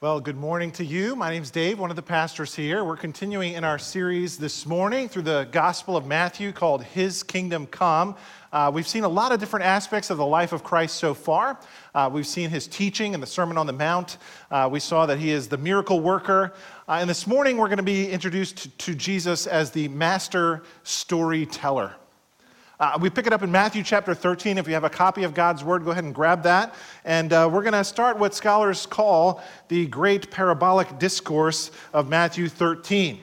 Well, 0.00 0.20
good 0.20 0.36
morning 0.36 0.70
to 0.72 0.84
you. 0.84 1.16
My 1.16 1.28
name's 1.28 1.50
Dave, 1.50 1.80
one 1.80 1.90
of 1.90 1.96
the 1.96 2.02
pastors 2.02 2.54
here. 2.54 2.84
We're 2.84 2.96
continuing 2.96 3.54
in 3.54 3.64
our 3.64 3.80
series 3.80 4.38
this 4.38 4.64
morning 4.64 5.08
through 5.08 5.22
the 5.22 5.48
Gospel 5.50 5.96
of 5.96 6.06
Matthew 6.06 6.52
called 6.52 6.84
His 6.84 7.24
Kingdom 7.24 7.66
Come. 7.66 8.14
Uh, 8.52 8.70
we've 8.72 8.86
seen 8.86 9.02
a 9.02 9.08
lot 9.08 9.32
of 9.32 9.40
different 9.40 9.66
aspects 9.66 10.10
of 10.10 10.16
the 10.16 10.24
life 10.24 10.52
of 10.52 10.62
Christ 10.62 10.98
so 10.98 11.14
far. 11.14 11.58
Uh, 11.96 12.08
we've 12.12 12.28
seen 12.28 12.48
his 12.48 12.68
teaching 12.68 13.12
and 13.12 13.20
the 13.20 13.26
Sermon 13.26 13.58
on 13.58 13.66
the 13.66 13.72
Mount. 13.72 14.18
Uh, 14.52 14.68
we 14.70 14.78
saw 14.78 15.04
that 15.04 15.18
he 15.18 15.32
is 15.32 15.48
the 15.48 15.58
miracle 15.58 15.98
worker. 15.98 16.54
Uh, 16.86 16.98
and 17.00 17.10
this 17.10 17.26
morning 17.26 17.56
we're 17.56 17.66
going 17.66 17.78
to 17.78 17.82
be 17.82 18.08
introduced 18.08 18.58
to, 18.58 18.68
to 18.68 18.94
Jesus 18.94 19.48
as 19.48 19.72
the 19.72 19.88
master 19.88 20.62
storyteller. 20.84 21.96
Uh, 22.80 22.96
we 23.00 23.10
pick 23.10 23.26
it 23.26 23.32
up 23.32 23.42
in 23.42 23.50
Matthew 23.50 23.82
chapter 23.82 24.14
13. 24.14 24.56
If 24.56 24.68
you 24.68 24.74
have 24.74 24.84
a 24.84 24.90
copy 24.90 25.24
of 25.24 25.34
God's 25.34 25.64
Word, 25.64 25.84
go 25.84 25.90
ahead 25.90 26.04
and 26.04 26.14
grab 26.14 26.44
that. 26.44 26.76
And 27.04 27.32
uh, 27.32 27.50
we're 27.52 27.62
going 27.62 27.72
to 27.72 27.82
start 27.82 28.20
what 28.20 28.36
scholars 28.36 28.86
call 28.86 29.42
the 29.66 29.88
great 29.88 30.30
parabolic 30.30 30.96
discourse 31.00 31.72
of 31.92 32.08
Matthew 32.08 32.48
13. 32.48 33.18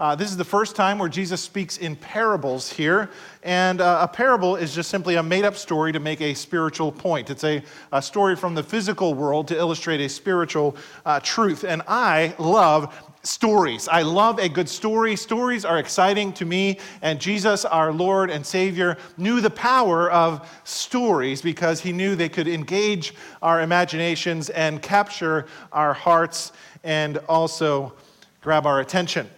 Uh, 0.00 0.14
this 0.14 0.30
is 0.30 0.38
the 0.38 0.44
first 0.44 0.74
time 0.74 0.98
where 0.98 1.08
Jesus 1.08 1.42
speaks 1.42 1.76
in 1.76 1.96
parables 1.96 2.72
here. 2.72 3.10
And 3.42 3.82
uh, 3.82 3.98
a 4.00 4.08
parable 4.08 4.56
is 4.56 4.74
just 4.74 4.88
simply 4.88 5.16
a 5.16 5.22
made 5.22 5.44
up 5.44 5.56
story 5.56 5.92
to 5.92 6.00
make 6.00 6.22
a 6.22 6.32
spiritual 6.32 6.90
point. 6.90 7.28
It's 7.28 7.44
a, 7.44 7.62
a 7.92 8.00
story 8.00 8.34
from 8.34 8.54
the 8.54 8.62
physical 8.62 9.12
world 9.12 9.48
to 9.48 9.56
illustrate 9.56 10.00
a 10.00 10.08
spiritual 10.08 10.76
uh, 11.04 11.20
truth. 11.20 11.62
And 11.62 11.82
I 11.86 12.34
love 12.38 13.03
stories. 13.24 13.88
I 13.88 14.02
love 14.02 14.38
a 14.38 14.48
good 14.48 14.68
story. 14.68 15.16
Stories 15.16 15.64
are 15.64 15.78
exciting 15.78 16.32
to 16.34 16.44
me, 16.44 16.78
and 17.02 17.20
Jesus, 17.20 17.64
our 17.64 17.92
Lord 17.92 18.30
and 18.30 18.44
Savior, 18.44 18.96
knew 19.16 19.40
the 19.40 19.50
power 19.50 20.10
of 20.10 20.48
stories 20.64 21.42
because 21.42 21.80
he 21.80 21.92
knew 21.92 22.14
they 22.14 22.28
could 22.28 22.48
engage 22.48 23.14
our 23.42 23.62
imaginations 23.62 24.50
and 24.50 24.80
capture 24.80 25.46
our 25.72 25.94
hearts 25.94 26.52
and 26.84 27.18
also 27.28 27.94
grab 28.42 28.66
our 28.66 28.80
attention. 28.80 29.28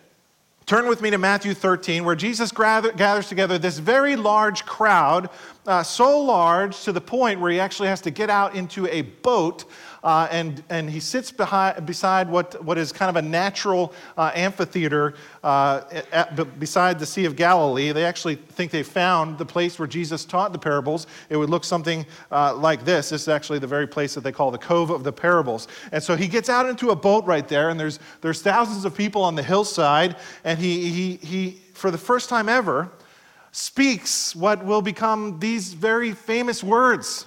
Turn 0.66 0.88
with 0.88 1.00
me 1.00 1.10
to 1.10 1.18
Matthew 1.18 1.54
13, 1.54 2.04
where 2.04 2.16
Jesus 2.16 2.50
gathers 2.50 3.28
together 3.28 3.56
this 3.56 3.78
very 3.78 4.16
large 4.16 4.66
crowd, 4.66 5.30
uh, 5.64 5.84
so 5.84 6.20
large 6.20 6.82
to 6.82 6.90
the 6.90 7.00
point 7.00 7.38
where 7.38 7.52
he 7.52 7.60
actually 7.60 7.86
has 7.86 8.00
to 8.00 8.10
get 8.10 8.30
out 8.30 8.56
into 8.56 8.88
a 8.88 9.02
boat 9.02 9.64
uh, 10.06 10.28
and, 10.30 10.62
and 10.70 10.88
he 10.88 11.00
sits 11.00 11.32
behind, 11.32 11.84
beside 11.84 12.30
what, 12.30 12.64
what 12.64 12.78
is 12.78 12.92
kind 12.92 13.10
of 13.10 13.16
a 13.16 13.28
natural 13.28 13.92
uh, 14.16 14.30
amphitheater 14.36 15.14
uh, 15.42 15.82
at, 16.12 16.58
beside 16.60 17.00
the 17.00 17.04
Sea 17.04 17.24
of 17.24 17.34
Galilee. 17.34 17.90
They 17.90 18.04
actually 18.04 18.36
think 18.36 18.70
they 18.70 18.84
found 18.84 19.36
the 19.36 19.44
place 19.44 19.80
where 19.80 19.88
Jesus 19.88 20.24
taught 20.24 20.52
the 20.52 20.60
parables. 20.60 21.08
It 21.28 21.36
would 21.36 21.50
look 21.50 21.64
something 21.64 22.06
uh, 22.30 22.54
like 22.54 22.84
this. 22.84 23.08
This 23.08 23.22
is 23.22 23.28
actually 23.28 23.58
the 23.58 23.66
very 23.66 23.88
place 23.88 24.14
that 24.14 24.20
they 24.22 24.30
call 24.30 24.52
the 24.52 24.58
Cove 24.58 24.90
of 24.90 25.02
the 25.02 25.12
Parables. 25.12 25.66
And 25.90 26.00
so 26.00 26.14
he 26.14 26.28
gets 26.28 26.48
out 26.48 26.68
into 26.68 26.90
a 26.90 26.96
boat 26.96 27.24
right 27.24 27.48
there, 27.48 27.70
and 27.70 27.80
there's, 27.80 27.98
there's 28.20 28.40
thousands 28.40 28.84
of 28.84 28.94
people 28.94 29.24
on 29.24 29.34
the 29.34 29.42
hillside, 29.42 30.14
and 30.44 30.56
he, 30.56 30.88
he, 30.88 31.16
he 31.16 31.58
for 31.74 31.90
the 31.90 31.98
first 31.98 32.28
time 32.28 32.48
ever, 32.48 32.92
speaks 33.50 34.36
what 34.36 34.64
will 34.64 34.82
become 34.82 35.40
these 35.40 35.74
very 35.74 36.12
famous 36.12 36.62
words. 36.62 37.26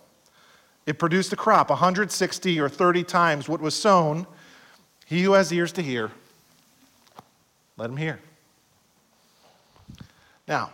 it 0.85 0.97
produced 0.97 1.31
a 1.33 1.35
crop 1.35 1.69
160 1.69 2.59
or 2.59 2.69
30 2.69 3.03
times 3.03 3.47
what 3.47 3.61
was 3.61 3.75
sown. 3.75 4.25
He 5.05 5.23
who 5.23 5.33
has 5.33 5.51
ears 5.51 5.71
to 5.73 5.81
hear, 5.81 6.11
let 7.77 7.89
him 7.89 7.97
hear. 7.97 8.19
Now, 10.47 10.71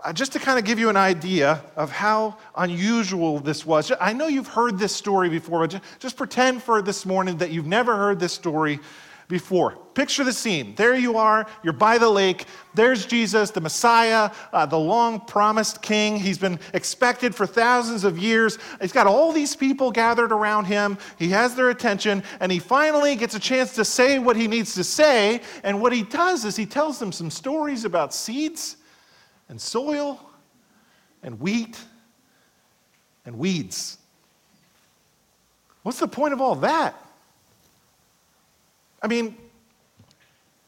uh, 0.00 0.12
just 0.12 0.32
to 0.32 0.38
kind 0.38 0.58
of 0.58 0.64
give 0.64 0.78
you 0.78 0.88
an 0.88 0.96
idea 0.96 1.62
of 1.74 1.90
how 1.90 2.36
unusual 2.56 3.40
this 3.40 3.66
was, 3.66 3.90
I 4.00 4.12
know 4.12 4.26
you've 4.26 4.46
heard 4.46 4.78
this 4.78 4.94
story 4.94 5.28
before, 5.28 5.60
but 5.60 5.70
just, 5.70 5.82
just 5.98 6.16
pretend 6.16 6.62
for 6.62 6.80
this 6.80 7.04
morning 7.04 7.38
that 7.38 7.50
you've 7.50 7.66
never 7.66 7.96
heard 7.96 8.20
this 8.20 8.32
story 8.32 8.78
before. 9.28 9.76
Picture 9.94 10.24
the 10.24 10.32
scene. 10.32 10.74
There 10.74 10.94
you 10.94 11.16
are, 11.16 11.46
you're 11.62 11.72
by 11.72 11.98
the 11.98 12.08
lake. 12.08 12.44
There's 12.74 13.06
Jesus, 13.06 13.50
the 13.50 13.60
Messiah, 13.60 14.30
uh, 14.52 14.66
the 14.66 14.78
long 14.78 15.20
promised 15.20 15.80
king. 15.82 16.16
He's 16.16 16.38
been 16.38 16.60
expected 16.74 17.34
for 17.34 17.46
thousands 17.46 18.04
of 18.04 18.18
years. 18.18 18.58
He's 18.80 18.92
got 18.92 19.06
all 19.06 19.32
these 19.32 19.56
people 19.56 19.90
gathered 19.90 20.32
around 20.32 20.66
him. 20.66 20.98
He 21.18 21.28
has 21.28 21.54
their 21.54 21.70
attention, 21.70 22.22
and 22.40 22.52
he 22.52 22.58
finally 22.58 23.16
gets 23.16 23.34
a 23.34 23.40
chance 23.40 23.74
to 23.76 23.84
say 23.84 24.18
what 24.18 24.36
he 24.36 24.46
needs 24.46 24.74
to 24.74 24.84
say. 24.84 25.40
And 25.64 25.80
what 25.80 25.92
he 25.92 26.02
does 26.02 26.44
is 26.44 26.56
he 26.56 26.66
tells 26.66 26.98
them 26.98 27.10
some 27.10 27.30
stories 27.30 27.84
about 27.84 28.12
seeds 28.12 28.76
and 29.48 29.60
soil 29.60 30.20
and 31.22 31.40
wheat 31.40 31.80
and 33.24 33.38
weeds. 33.38 33.98
What's 35.82 36.00
the 36.00 36.08
point 36.08 36.32
of 36.32 36.40
all 36.40 36.56
that? 36.56 37.00
I 39.02 39.06
mean, 39.06 39.36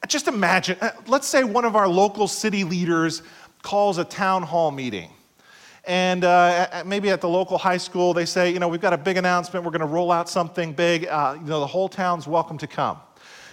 just 0.07 0.29
imagine, 0.29 0.77
uh, 0.81 0.91
let's 1.07 1.27
say 1.27 1.45
one 1.45 1.65
of 1.65 1.77
our 1.77 1.89
local 1.89 2.29
city 2.29 2.65
leaders 2.65 3.23
calls 3.63 3.99
a 3.99 4.05
town 4.05 4.43
hall 4.43 4.71
meeting. 4.71 5.11
And 5.85 6.23
uh, 6.23 6.83
maybe 6.85 7.11
at 7.11 7.21
the 7.21 7.29
local 7.29 7.57
high 7.57 7.79
school, 7.79 8.13
they 8.13 8.27
say, 8.27 8.51
you 8.53 8.59
know, 8.59 8.69
we've 8.69 8.81
got 8.81 8.93
a 8.93 8.99
big 8.99 9.17
announcement. 9.17 9.65
We're 9.65 9.71
going 9.71 9.81
to 9.81 9.87
roll 9.87 10.13
out 10.13 10.29
something 10.29 10.73
big. 10.73 11.07
Uh, 11.07 11.37
you 11.41 11.47
know, 11.47 11.61
the 11.61 11.67
whole 11.67 11.89
town's 11.89 12.27
welcome 12.27 12.59
to 12.59 12.67
come. 12.67 12.99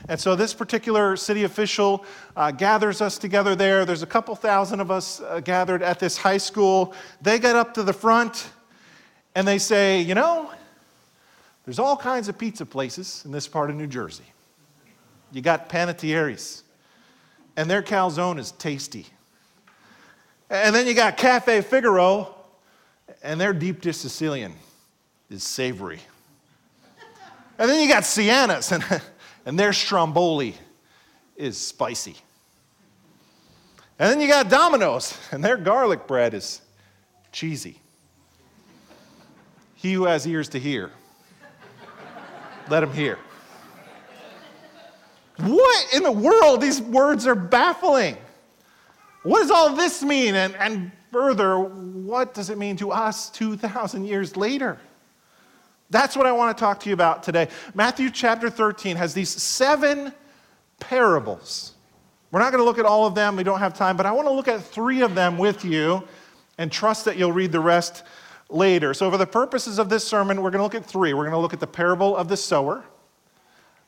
And 0.10 0.20
so 0.20 0.36
this 0.36 0.54
particular 0.54 1.16
city 1.16 1.46
official 1.46 2.06
uh, 2.36 2.52
gathers 2.52 3.02
us 3.02 3.18
together 3.18 3.56
there. 3.56 3.86
There's 3.86 4.04
a 4.04 4.08
couple 4.08 4.36
thousand 4.36 4.82
of 4.82 4.92
us 4.92 5.22
uh, 5.22 5.40
gathered 5.40 5.82
at 5.82 6.00
this 6.00 6.18
high 6.18 6.38
school. 6.38 6.94
They 7.22 7.40
get 7.40 7.56
up 7.56 7.74
to 7.76 7.84
the 7.84 7.94
front 7.94 8.50
and 9.34 9.48
they 9.48 9.58
say, 9.58 10.02
you 10.02 10.14
know, 10.14 10.52
there's 11.64 11.80
all 11.80 11.98
kinds 11.98 12.28
of 12.28 12.38
pizza 12.38 12.66
places 12.66 13.24
in 13.26 13.32
this 13.32 13.48
part 13.48 13.70
of 13.70 13.76
New 13.78 13.88
Jersey. 13.88 14.26
You 15.36 15.42
got 15.42 15.68
Panettieri's, 15.68 16.64
and 17.58 17.70
their 17.70 17.82
calzone 17.82 18.40
is 18.40 18.54
tasty. 18.54 19.06
And 20.50 20.74
then 20.74 20.88
you 20.88 20.94
got 20.94 21.18
Cafe 21.18 21.60
Figaro, 21.60 22.34
and 23.22 23.40
their 23.40 23.52
deep 23.52 23.82
dish 23.82 23.98
Sicilian 23.98 24.54
is 25.30 25.44
savory. 25.44 26.00
And 27.60 27.70
then 27.70 27.82
you 27.82 27.90
got 27.90 28.06
Sienna's, 28.06 28.72
and, 28.72 29.02
and 29.46 29.60
their 29.60 29.74
stromboli 29.74 30.56
is 31.36 31.58
spicy. 31.58 32.16
And 34.00 34.10
then 34.10 34.22
you 34.22 34.30
got 34.30 34.50
Domino's, 34.50 35.18
and 35.34 35.44
their 35.44 35.58
garlic 35.58 36.08
bread 36.08 36.34
is 36.34 36.62
cheesy. 37.34 37.82
He 39.74 39.92
who 39.92 40.06
has 40.06 40.26
ears 40.26 40.48
to 40.48 40.60
hear, 40.60 40.92
let 42.70 42.84
him 42.84 42.94
hear. 42.94 43.20
What 45.38 45.94
in 45.94 46.04
the 46.04 46.12
world? 46.12 46.62
These 46.62 46.82
words 46.82 47.28
are 47.28 47.36
baffling. 47.36 48.18
What 49.24 49.40
does 49.42 49.52
all 49.52 49.76
this 49.76 50.04
mean? 50.04 50.36
And, 50.36 50.56
and 50.56 50.92
further, 51.12 51.60
what 51.60 52.34
does 52.34 52.50
it 52.50 52.58
mean 52.58 52.78
to 52.78 52.92
us 52.92 53.30
2,000 53.32 54.06
years 54.06 54.38
later? 54.38 54.78
That's 55.90 56.16
what 56.16 56.26
I 56.26 56.32
want 56.32 56.56
to 56.56 56.62
talk 56.62 56.80
to 56.82 56.90
you 56.90 56.94
about 56.94 57.24
today. 57.24 57.50
Matthew 57.74 58.10
chapter 58.10 58.50
13 58.50 58.96
has 58.98 59.14
these 59.14 59.30
seven 59.30 60.14
parables. 60.80 61.74
We're 62.32 62.40
not 62.40 62.52
going 62.52 62.62
to 62.62 62.66
look 62.66 62.80
at 62.80 62.86
all 62.86 63.06
of 63.06 63.16
them, 63.16 63.36
we 63.36 63.44
don't 63.44 63.60
have 63.60 63.74
time, 63.74 63.96
but 63.98 64.06
I 64.06 64.12
want 64.12 64.28
to 64.28 64.34
look 64.34 64.48
at 64.48 64.62
three 64.62 65.02
of 65.02 65.16
them 65.16 65.38
with 65.38 65.64
you 65.64 66.04
and 66.58 66.72
trust 66.72 67.06
that 67.06 67.18
you'll 67.18 67.32
read 67.32 67.52
the 67.52 67.60
rest 67.60 68.04
later. 68.50 68.94
So, 68.94 69.10
for 69.10 69.18
the 69.18 69.28
purposes 69.28 69.80
of 69.80 69.90
this 69.90 70.04
sermon, 70.06 70.42
we're 70.42 70.52
going 70.52 70.60
to 70.60 70.64
look 70.64 70.76
at 70.76 70.86
three. 70.86 71.14
We're 71.14 71.24
going 71.24 71.34
to 71.34 71.40
look 71.40 71.54
at 71.54 71.60
the 71.60 71.68
parable 71.68 72.16
of 72.16 72.28
the 72.28 72.38
sower 72.38 72.84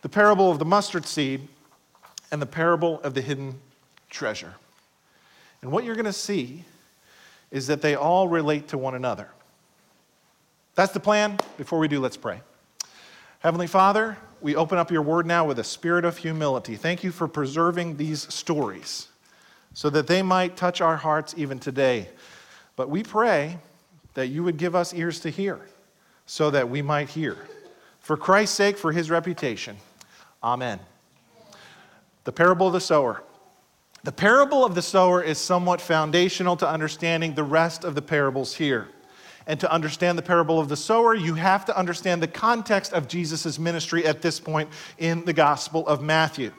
the 0.02 0.10
parable 0.10 0.52
of 0.52 0.60
the 0.60 0.66
mustard 0.66 1.06
seed, 1.06 1.48
and 2.32 2.42
the 2.42 2.46
parable 2.46 3.00
of 3.02 3.14
the 3.14 3.22
hidden 3.22 3.60
treasure. 4.10 4.54
And 5.62 5.72
what 5.72 5.84
you're 5.84 5.96
going 5.96 6.06
to 6.06 6.14
see 6.14 6.64
is 7.52 7.68
that 7.68 7.82
they 7.82 7.96
all 7.96 8.28
relate 8.28 8.68
to 8.70 8.78
one 8.78 8.96
another. 8.96 9.30
That's 10.76 10.92
the 10.92 11.00
plan. 11.00 11.40
Before 11.58 11.80
we 11.80 11.88
do, 11.88 12.00
let's 12.00 12.18
pray. 12.18 12.42
Heavenly 13.40 13.68
Father, 13.68 14.18
we 14.42 14.56
open 14.56 14.78
up 14.78 14.92
your 14.92 15.02
word 15.02 15.26
now 15.26 15.46
with 15.46 15.58
a 15.58 15.64
spirit 15.64 16.06
of 16.06 16.18
humility. 16.18 16.76
Thank 16.76 17.04
you 17.04 17.12
for 17.12 17.28
preserving 17.28 17.98
these 17.98 18.32
stories 18.34 19.08
so 19.74 19.90
that 19.90 20.08
they 20.08 20.22
might 20.22 20.58
touch 20.58 20.82
our 20.82 20.98
hearts 20.98 21.34
even 21.38 21.60
today. 21.60 22.10
But 22.76 22.90
we 22.90 23.04
pray 23.04 23.58
that 24.14 24.28
you 24.28 24.44
would 24.44 24.58
give 24.58 24.76
us 24.76 24.94
ears 24.94 25.20
to 25.22 25.30
hear 25.30 25.60
so 26.26 26.52
that 26.52 26.70
we 26.70 26.82
might 26.82 27.10
hear. 27.10 27.38
for 28.08 28.16
Christ's 28.16 28.56
sake, 28.56 28.78
for 28.78 28.94
his 28.94 29.10
reputation. 29.10 29.76
Amen. 30.44 30.80
The 32.24 32.32
parable 32.32 32.68
of 32.68 32.74
the 32.74 32.82
sower. 32.82 33.24
The 34.04 34.12
parable 34.12 34.64
of 34.64 34.76
the 34.76 34.82
sower 34.82 35.22
is 35.22 35.38
somewhat 35.38 35.82
foundational 35.82 36.56
to 36.58 36.68
understanding 36.68 37.34
the 37.34 37.44
rest 37.44 37.84
of 37.84 37.96
the 37.96 38.02
parables 38.02 38.54
here. 38.56 38.88
And 39.48 39.60
to 39.62 39.72
understand 39.72 40.18
the 40.18 40.22
parable 40.22 40.60
of 40.60 40.70
the 40.70 40.76
sower, 40.76 41.16
you 41.16 41.34
have 41.36 41.66
to 41.66 41.78
understand 41.78 42.22
the 42.22 42.28
context 42.28 42.94
of 42.94 43.08
Jesus' 43.08 43.58
ministry 43.58 44.06
at 44.06 44.22
this 44.22 44.40
point 44.40 44.70
in 44.98 45.24
the 45.26 45.34
Gospel 45.34 45.88
of 45.88 46.02
Matthew. 46.02 46.52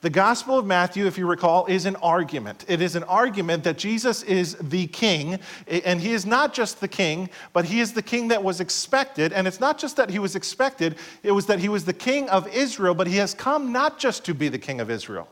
The 0.00 0.10
Gospel 0.10 0.56
of 0.56 0.64
Matthew, 0.64 1.06
if 1.06 1.18
you 1.18 1.26
recall, 1.26 1.66
is 1.66 1.84
an 1.84 1.96
argument. 1.96 2.64
It 2.68 2.80
is 2.80 2.94
an 2.94 3.02
argument 3.02 3.64
that 3.64 3.78
Jesus 3.78 4.22
is 4.22 4.54
the 4.60 4.86
king, 4.86 5.40
and 5.66 6.00
he 6.00 6.12
is 6.12 6.24
not 6.24 6.54
just 6.54 6.80
the 6.80 6.86
king, 6.86 7.28
but 7.52 7.64
he 7.64 7.80
is 7.80 7.94
the 7.94 8.02
king 8.02 8.28
that 8.28 8.44
was 8.44 8.60
expected. 8.60 9.32
And 9.32 9.48
it's 9.48 9.58
not 9.58 9.76
just 9.76 9.96
that 9.96 10.08
he 10.08 10.20
was 10.20 10.36
expected, 10.36 10.98
it 11.24 11.32
was 11.32 11.46
that 11.46 11.58
he 11.58 11.68
was 11.68 11.84
the 11.84 11.92
king 11.92 12.28
of 12.28 12.46
Israel, 12.54 12.94
but 12.94 13.08
he 13.08 13.16
has 13.16 13.34
come 13.34 13.72
not 13.72 13.98
just 13.98 14.24
to 14.26 14.34
be 14.34 14.48
the 14.48 14.58
king 14.58 14.80
of 14.80 14.88
Israel. 14.88 15.26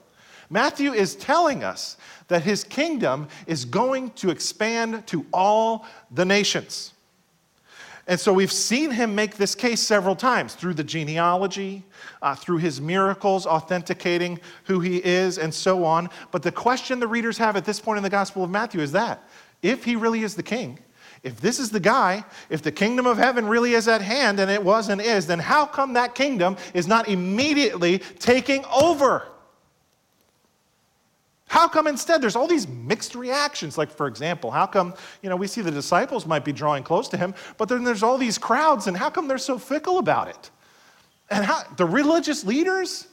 Matthew 0.50 0.92
is 0.92 1.14
telling 1.14 1.62
us 1.62 1.96
that 2.26 2.42
his 2.42 2.64
kingdom 2.64 3.28
is 3.46 3.64
going 3.64 4.10
to 4.12 4.30
expand 4.30 5.06
to 5.06 5.24
all 5.32 5.86
the 6.10 6.24
nations. 6.24 6.92
And 8.08 8.18
so 8.18 8.32
we've 8.32 8.52
seen 8.52 8.92
him 8.92 9.14
make 9.14 9.36
this 9.36 9.54
case 9.54 9.80
several 9.80 10.14
times 10.14 10.54
through 10.54 10.74
the 10.74 10.84
genealogy, 10.84 11.84
uh, 12.26 12.34
through 12.34 12.56
his 12.56 12.80
miracles 12.80 13.46
authenticating 13.46 14.40
who 14.64 14.80
he 14.80 14.96
is, 14.96 15.38
and 15.38 15.54
so 15.54 15.84
on. 15.84 16.10
But 16.32 16.42
the 16.42 16.50
question 16.50 16.98
the 16.98 17.06
readers 17.06 17.38
have 17.38 17.54
at 17.54 17.64
this 17.64 17.78
point 17.78 17.98
in 17.98 18.02
the 18.02 18.10
Gospel 18.10 18.42
of 18.42 18.50
Matthew 18.50 18.80
is 18.80 18.90
that 18.92 19.22
if 19.62 19.84
he 19.84 19.94
really 19.94 20.24
is 20.24 20.34
the 20.34 20.42
king, 20.42 20.80
if 21.22 21.40
this 21.40 21.60
is 21.60 21.70
the 21.70 21.78
guy, 21.78 22.24
if 22.50 22.62
the 22.62 22.72
kingdom 22.72 23.06
of 23.06 23.16
heaven 23.16 23.46
really 23.46 23.74
is 23.74 23.86
at 23.86 24.02
hand, 24.02 24.40
and 24.40 24.50
it 24.50 24.60
was 24.60 24.88
and 24.88 25.00
is, 25.00 25.28
then 25.28 25.38
how 25.38 25.66
come 25.66 25.92
that 25.92 26.16
kingdom 26.16 26.56
is 26.74 26.88
not 26.88 27.08
immediately 27.08 28.00
taking 28.18 28.64
over? 28.74 29.28
How 31.46 31.68
come 31.68 31.86
instead 31.86 32.20
there's 32.20 32.34
all 32.34 32.48
these 32.48 32.66
mixed 32.66 33.14
reactions? 33.14 33.78
Like, 33.78 33.92
for 33.92 34.08
example, 34.08 34.50
how 34.50 34.66
come, 34.66 34.94
you 35.22 35.30
know, 35.30 35.36
we 35.36 35.46
see 35.46 35.60
the 35.60 35.70
disciples 35.70 36.26
might 36.26 36.44
be 36.44 36.52
drawing 36.52 36.82
close 36.82 37.06
to 37.10 37.16
him, 37.16 37.36
but 37.56 37.68
then 37.68 37.84
there's 37.84 38.02
all 38.02 38.18
these 38.18 38.36
crowds, 38.36 38.88
and 38.88 38.96
how 38.96 39.10
come 39.10 39.28
they're 39.28 39.38
so 39.38 39.58
fickle 39.58 39.98
about 39.98 40.26
it? 40.26 40.50
And 41.30 41.44
how, 41.44 41.62
the 41.76 41.86
religious 41.86 42.44
leaders, 42.44 43.06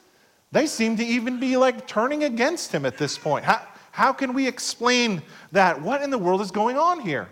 they 0.51 0.67
seem 0.67 0.97
to 0.97 1.03
even 1.03 1.39
be 1.39 1.57
like 1.57 1.87
turning 1.87 2.23
against 2.25 2.71
him 2.71 2.85
at 2.85 2.97
this 2.97 3.17
point. 3.17 3.43
How, 3.43 3.65
how 3.91 4.13
can 4.13 4.33
we 4.33 4.47
explain 4.47 5.21
that? 5.51 5.81
What 5.81 6.01
in 6.01 6.09
the 6.09 6.17
world 6.17 6.41
is 6.41 6.51
going 6.51 6.77
on 6.77 6.99
here? 6.99 7.29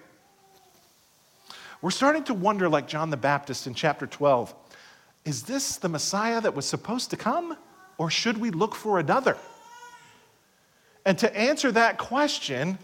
We're 1.81 1.91
starting 1.91 2.23
to 2.25 2.33
wonder, 2.33 2.69
like 2.69 2.87
John 2.87 3.09
the 3.09 3.17
Baptist 3.17 3.65
in 3.65 3.73
chapter 3.73 4.05
12, 4.05 4.53
is 5.25 5.43
this 5.43 5.77
the 5.77 5.89
Messiah 5.89 6.39
that 6.41 6.53
was 6.53 6.65
supposed 6.65 7.09
to 7.11 7.17
come, 7.17 7.57
or 7.97 8.09
should 8.09 8.37
we 8.37 8.51
look 8.51 8.75
for 8.75 8.99
another? 8.99 9.37
And 11.05 11.17
to 11.19 11.35
answer 11.35 11.71
that 11.71 11.97
question, 11.97 12.77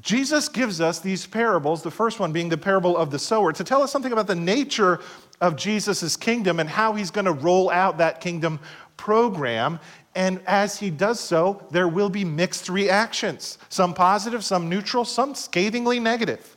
Jesus 0.00 0.48
gives 0.48 0.80
us 0.80 1.00
these 1.00 1.26
parables, 1.26 1.82
the 1.82 1.90
first 1.90 2.18
one 2.18 2.32
being 2.32 2.48
the 2.48 2.56
parable 2.56 2.96
of 2.96 3.10
the 3.10 3.18
sower, 3.18 3.52
to 3.52 3.64
tell 3.64 3.82
us 3.82 3.92
something 3.92 4.12
about 4.12 4.26
the 4.26 4.34
nature 4.34 5.00
of 5.42 5.56
Jesus' 5.56 6.16
kingdom 6.16 6.60
and 6.60 6.70
how 6.70 6.94
he's 6.94 7.10
going 7.10 7.24
to 7.24 7.32
roll 7.32 7.68
out 7.68 7.98
that 7.98 8.20
kingdom 8.20 8.60
program. 8.96 9.80
And 10.14 10.40
as 10.46 10.78
he 10.78 10.88
does 10.88 11.18
so, 11.18 11.66
there 11.72 11.88
will 11.88 12.08
be 12.08 12.24
mixed 12.24 12.68
reactions 12.68 13.58
some 13.68 13.92
positive, 13.92 14.44
some 14.44 14.68
neutral, 14.68 15.04
some 15.04 15.34
scathingly 15.34 15.98
negative. 15.98 16.56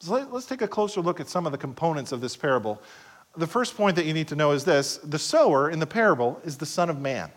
So 0.00 0.26
let's 0.32 0.46
take 0.46 0.62
a 0.62 0.68
closer 0.68 1.00
look 1.00 1.20
at 1.20 1.28
some 1.28 1.46
of 1.46 1.52
the 1.52 1.58
components 1.58 2.10
of 2.10 2.20
this 2.20 2.36
parable. 2.36 2.82
The 3.36 3.46
first 3.46 3.76
point 3.76 3.94
that 3.94 4.04
you 4.04 4.12
need 4.12 4.28
to 4.28 4.36
know 4.36 4.50
is 4.50 4.64
this 4.64 4.96
the 4.98 5.18
sower 5.18 5.70
in 5.70 5.78
the 5.78 5.86
parable 5.86 6.40
is 6.44 6.58
the 6.58 6.66
Son 6.66 6.90
of 6.90 6.98
Man. 6.98 7.30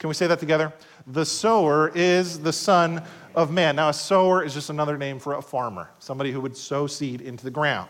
Can 0.00 0.08
we 0.08 0.14
say 0.14 0.26
that 0.26 0.40
together? 0.40 0.72
The 1.06 1.24
sower 1.24 1.92
is 1.94 2.40
the 2.40 2.52
Son 2.52 3.02
of 3.36 3.52
Man. 3.52 3.76
Now, 3.76 3.88
a 3.88 3.92
sower 3.92 4.42
is 4.42 4.54
just 4.54 4.70
another 4.70 4.98
name 4.98 5.20
for 5.20 5.34
a 5.34 5.42
farmer, 5.42 5.90
somebody 6.00 6.32
who 6.32 6.40
would 6.40 6.56
sow 6.56 6.88
seed 6.88 7.20
into 7.20 7.44
the 7.44 7.50
ground. 7.50 7.88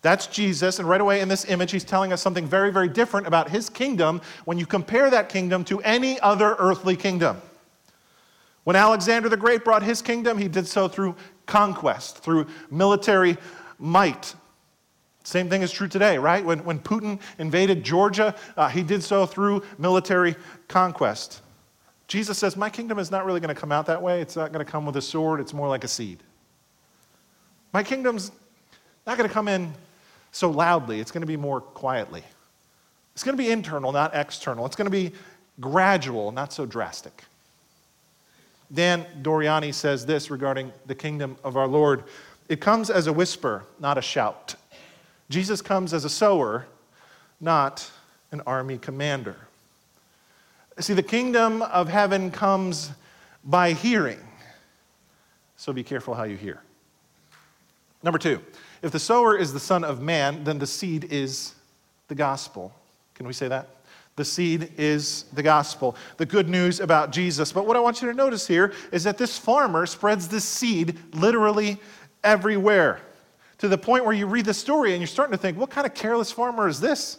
That's 0.00 0.28
Jesus, 0.28 0.78
and 0.78 0.88
right 0.88 1.00
away 1.00 1.20
in 1.20 1.28
this 1.28 1.44
image, 1.48 1.72
he's 1.72 1.84
telling 1.84 2.12
us 2.12 2.22
something 2.22 2.46
very, 2.46 2.70
very 2.70 2.88
different 2.88 3.26
about 3.26 3.50
his 3.50 3.68
kingdom 3.68 4.20
when 4.44 4.56
you 4.56 4.64
compare 4.64 5.10
that 5.10 5.28
kingdom 5.28 5.64
to 5.64 5.80
any 5.80 6.20
other 6.20 6.54
earthly 6.58 6.94
kingdom. 6.94 7.40
When 8.62 8.76
Alexander 8.76 9.28
the 9.28 9.36
Great 9.36 9.64
brought 9.64 9.82
his 9.82 10.00
kingdom, 10.00 10.38
he 10.38 10.46
did 10.46 10.68
so 10.68 10.86
through 10.86 11.16
conquest, 11.46 12.18
through 12.18 12.46
military 12.70 13.36
might. 13.78 14.34
Same 15.24 15.50
thing 15.50 15.62
is 15.62 15.72
true 15.72 15.88
today, 15.88 16.16
right? 16.16 16.44
When, 16.44 16.64
when 16.64 16.78
Putin 16.78 17.20
invaded 17.38 17.82
Georgia, 17.82 18.34
uh, 18.56 18.68
he 18.68 18.82
did 18.82 19.02
so 19.02 19.26
through 19.26 19.62
military 19.78 20.36
conquest. 20.68 21.42
Jesus 22.06 22.38
says, 22.38 22.56
My 22.56 22.70
kingdom 22.70 22.98
is 22.98 23.10
not 23.10 23.26
really 23.26 23.40
going 23.40 23.54
to 23.54 23.60
come 23.60 23.72
out 23.72 23.86
that 23.86 24.00
way. 24.00 24.20
It's 24.20 24.36
not 24.36 24.52
going 24.52 24.64
to 24.64 24.70
come 24.70 24.86
with 24.86 24.96
a 24.96 25.02
sword, 25.02 25.40
it's 25.40 25.52
more 25.52 25.68
like 25.68 25.84
a 25.84 25.88
seed. 25.88 26.22
My 27.72 27.82
kingdom's 27.82 28.32
not 29.06 29.18
going 29.18 29.28
to 29.28 29.34
come 29.34 29.48
in 29.48 29.74
so 30.32 30.50
loudly, 30.50 31.00
it's 31.00 31.10
going 31.10 31.22
to 31.22 31.26
be 31.26 31.36
more 31.36 31.60
quietly. 31.60 32.22
It's 33.14 33.24
going 33.24 33.36
to 33.36 33.42
be 33.42 33.50
internal, 33.50 33.92
not 33.92 34.14
external. 34.14 34.66
It's 34.66 34.76
going 34.76 34.86
to 34.86 34.90
be 34.90 35.12
gradual, 35.60 36.30
not 36.32 36.52
so 36.52 36.66
drastic. 36.66 37.24
Dan 38.72 39.06
Doriani 39.22 39.72
says 39.72 40.04
this 40.04 40.30
regarding 40.30 40.72
the 40.86 40.94
kingdom 40.94 41.36
of 41.42 41.56
our 41.56 41.66
Lord 41.66 42.04
it 42.48 42.62
comes 42.62 42.88
as 42.88 43.06
a 43.06 43.12
whisper, 43.12 43.64
not 43.78 43.98
a 43.98 44.02
shout. 44.02 44.54
Jesus 45.28 45.60
comes 45.60 45.92
as 45.92 46.06
a 46.06 46.08
sower, 46.08 46.66
not 47.40 47.90
an 48.32 48.40
army 48.46 48.78
commander. 48.78 49.36
See, 50.80 50.94
the 50.94 51.02
kingdom 51.02 51.60
of 51.60 51.88
heaven 51.88 52.30
comes 52.30 52.90
by 53.44 53.72
hearing. 53.72 54.20
So 55.56 55.72
be 55.72 55.82
careful 55.82 56.14
how 56.14 56.22
you 56.22 56.36
hear. 56.36 56.62
Number 58.02 58.18
two, 58.18 58.40
if 58.82 58.92
the 58.92 58.98
sower 58.98 59.36
is 59.36 59.52
the 59.52 59.60
Son 59.60 59.84
of 59.84 60.00
Man, 60.00 60.44
then 60.44 60.58
the 60.58 60.66
seed 60.66 61.08
is 61.10 61.54
the 62.08 62.14
gospel. 62.14 62.72
Can 63.14 63.26
we 63.26 63.32
say 63.32 63.48
that? 63.48 63.68
The 64.16 64.24
seed 64.24 64.72
is 64.76 65.24
the 65.32 65.42
gospel, 65.42 65.96
the 66.16 66.26
good 66.26 66.48
news 66.48 66.80
about 66.80 67.12
Jesus. 67.12 67.52
But 67.52 67.66
what 67.66 67.76
I 67.76 67.80
want 67.80 68.02
you 68.02 68.08
to 68.08 68.14
notice 68.14 68.46
here 68.46 68.72
is 68.90 69.04
that 69.04 69.16
this 69.16 69.38
farmer 69.38 69.86
spreads 69.86 70.26
this 70.26 70.44
seed 70.44 70.98
literally 71.14 71.78
everywhere 72.24 73.00
to 73.58 73.68
the 73.68 73.78
point 73.78 74.04
where 74.04 74.14
you 74.14 74.26
read 74.26 74.44
the 74.44 74.54
story 74.54 74.92
and 74.92 75.00
you're 75.00 75.06
starting 75.06 75.32
to 75.32 75.38
think, 75.38 75.56
what 75.56 75.70
kind 75.70 75.86
of 75.86 75.94
careless 75.94 76.32
farmer 76.32 76.68
is 76.68 76.80
this? 76.80 77.18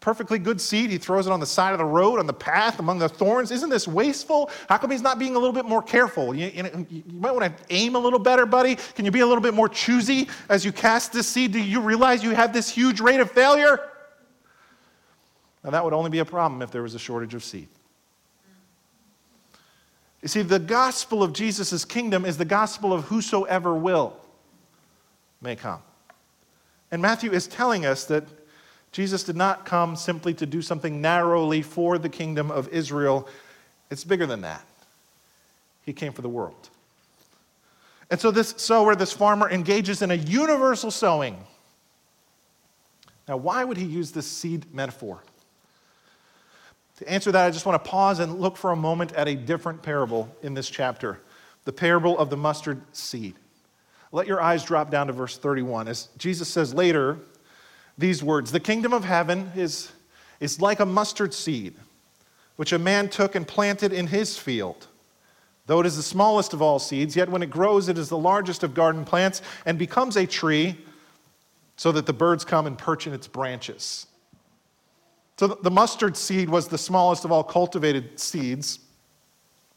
Perfectly 0.00 0.38
good 0.38 0.60
seed. 0.60 0.90
He 0.90 0.98
throws 0.98 1.26
it 1.26 1.32
on 1.32 1.40
the 1.40 1.46
side 1.46 1.72
of 1.72 1.78
the 1.78 1.84
road, 1.84 2.18
on 2.18 2.26
the 2.26 2.32
path, 2.32 2.78
among 2.78 2.98
the 2.98 3.08
thorns. 3.08 3.50
Isn't 3.50 3.70
this 3.70 3.88
wasteful? 3.88 4.50
How 4.68 4.78
come 4.78 4.90
he's 4.90 5.02
not 5.02 5.18
being 5.18 5.34
a 5.34 5.38
little 5.38 5.52
bit 5.52 5.64
more 5.64 5.82
careful? 5.82 6.34
You, 6.34 6.46
you, 6.48 6.86
you, 6.90 7.02
might 7.12 7.32
want 7.32 7.56
to 7.56 7.64
aim 7.74 7.96
a 7.96 7.98
little 7.98 8.18
better, 8.18 8.46
buddy. 8.46 8.76
Can 8.94 9.04
you 9.04 9.10
be 9.10 9.20
a 9.20 9.26
little 9.26 9.42
bit 9.42 9.54
more 9.54 9.68
choosy 9.68 10.28
as 10.48 10.64
you 10.64 10.72
cast 10.72 11.12
this 11.12 11.28
seed? 11.28 11.52
Do 11.52 11.60
you 11.60 11.80
realize 11.80 12.22
you 12.22 12.30
have 12.30 12.52
this 12.52 12.68
huge 12.68 13.00
rate 13.00 13.20
of 13.20 13.30
failure? 13.30 13.80
Now, 15.64 15.70
that 15.70 15.84
would 15.84 15.92
only 15.92 16.10
be 16.10 16.20
a 16.20 16.24
problem 16.24 16.62
if 16.62 16.70
there 16.70 16.82
was 16.82 16.94
a 16.94 16.98
shortage 16.98 17.34
of 17.34 17.42
seed. 17.42 17.68
You 20.22 20.28
see, 20.28 20.42
the 20.42 20.58
gospel 20.58 21.22
of 21.22 21.32
Jesus' 21.32 21.84
kingdom 21.84 22.24
is 22.24 22.36
the 22.36 22.44
gospel 22.44 22.92
of 22.92 23.04
whosoever 23.04 23.74
will 23.74 24.16
may 25.40 25.56
come. 25.56 25.80
And 26.90 27.02
Matthew 27.02 27.32
is 27.32 27.46
telling 27.46 27.84
us 27.84 28.04
that 28.06 28.24
Jesus 28.96 29.24
did 29.24 29.36
not 29.36 29.66
come 29.66 29.94
simply 29.94 30.32
to 30.32 30.46
do 30.46 30.62
something 30.62 31.02
narrowly 31.02 31.60
for 31.60 31.98
the 31.98 32.08
kingdom 32.08 32.50
of 32.50 32.66
Israel. 32.68 33.28
It's 33.90 34.04
bigger 34.04 34.24
than 34.24 34.40
that. 34.40 34.64
He 35.84 35.92
came 35.92 36.14
for 36.14 36.22
the 36.22 36.30
world. 36.30 36.70
And 38.10 38.18
so 38.18 38.30
this 38.30 38.54
sower, 38.56 38.96
this 38.96 39.12
farmer, 39.12 39.50
engages 39.50 40.00
in 40.00 40.10
a 40.10 40.14
universal 40.14 40.90
sowing. 40.90 41.36
Now, 43.28 43.36
why 43.36 43.64
would 43.64 43.76
he 43.76 43.84
use 43.84 44.12
this 44.12 44.26
seed 44.26 44.64
metaphor? 44.72 45.22
To 46.96 47.06
answer 47.06 47.30
that, 47.32 47.44
I 47.44 47.50
just 47.50 47.66
want 47.66 47.84
to 47.84 47.90
pause 47.90 48.18
and 48.18 48.40
look 48.40 48.56
for 48.56 48.72
a 48.72 48.76
moment 48.76 49.12
at 49.12 49.28
a 49.28 49.34
different 49.34 49.82
parable 49.82 50.34
in 50.42 50.54
this 50.54 50.70
chapter 50.70 51.20
the 51.66 51.72
parable 51.72 52.16
of 52.16 52.30
the 52.30 52.36
mustard 52.38 52.80
seed. 52.92 53.34
Let 54.10 54.26
your 54.26 54.40
eyes 54.40 54.64
drop 54.64 54.90
down 54.90 55.08
to 55.08 55.12
verse 55.12 55.36
31. 55.36 55.86
As 55.86 56.08
Jesus 56.16 56.48
says 56.48 56.72
later, 56.72 57.18
these 57.98 58.22
words 58.22 58.52
The 58.52 58.60
kingdom 58.60 58.92
of 58.92 59.04
heaven 59.04 59.52
is, 59.56 59.92
is 60.40 60.60
like 60.60 60.80
a 60.80 60.86
mustard 60.86 61.34
seed, 61.34 61.74
which 62.56 62.72
a 62.72 62.78
man 62.78 63.08
took 63.08 63.34
and 63.34 63.46
planted 63.46 63.92
in 63.92 64.06
his 64.08 64.38
field. 64.38 64.88
Though 65.66 65.80
it 65.80 65.86
is 65.86 65.96
the 65.96 66.02
smallest 66.02 66.52
of 66.52 66.62
all 66.62 66.78
seeds, 66.78 67.16
yet 67.16 67.28
when 67.28 67.42
it 67.42 67.50
grows, 67.50 67.88
it 67.88 67.98
is 67.98 68.08
the 68.08 68.18
largest 68.18 68.62
of 68.62 68.72
garden 68.72 69.04
plants 69.04 69.42
and 69.64 69.76
becomes 69.78 70.16
a 70.16 70.26
tree 70.26 70.78
so 71.76 71.92
that 71.92 72.06
the 72.06 72.12
birds 72.12 72.44
come 72.44 72.66
and 72.66 72.78
perch 72.78 73.06
in 73.06 73.12
its 73.12 73.26
branches. 73.26 74.06
So 75.38 75.48
the 75.48 75.70
mustard 75.70 76.16
seed 76.16 76.48
was 76.48 76.68
the 76.68 76.78
smallest 76.78 77.24
of 77.24 77.32
all 77.32 77.44
cultivated 77.44 78.18
seeds. 78.18 78.78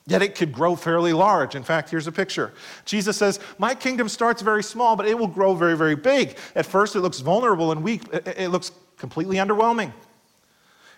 Yet 0.10 0.24
it 0.24 0.34
could 0.34 0.52
grow 0.52 0.76
fairly 0.76 1.14
large. 1.14 1.54
In 1.54 1.62
fact, 1.62 1.92
here's 1.92 2.08
a 2.08 2.12
picture. 2.12 2.52
Jesus 2.84 3.16
says, 3.16 3.40
My 3.60 3.76
kingdom 3.76 4.10
starts 4.10 4.42
very 4.42 4.64
small, 4.64 4.96
but 4.96 5.08
it 5.08 5.18
will 5.18 5.28
grow 5.28 5.54
very, 5.54 5.78
very 5.78 5.96
big. 5.96 6.36
At 6.56 6.66
first, 6.66 6.96
it 6.96 7.02
looks 7.02 7.20
vulnerable 7.20 7.72
and 7.72 7.84
weak. 7.84 8.02
It 8.12 8.50
looks 8.50 8.72
completely 8.98 9.38
underwhelming. 9.38 9.94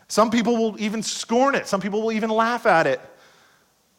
Some 0.07 0.31
people 0.31 0.55
will 0.55 0.79
even 0.79 1.03
scorn 1.03 1.55
it, 1.55 1.67
some 1.67 1.81
people 1.81 2.01
will 2.01 2.13
even 2.13 2.29
laugh 2.29 2.65
at 2.65 2.87
it. 2.87 3.01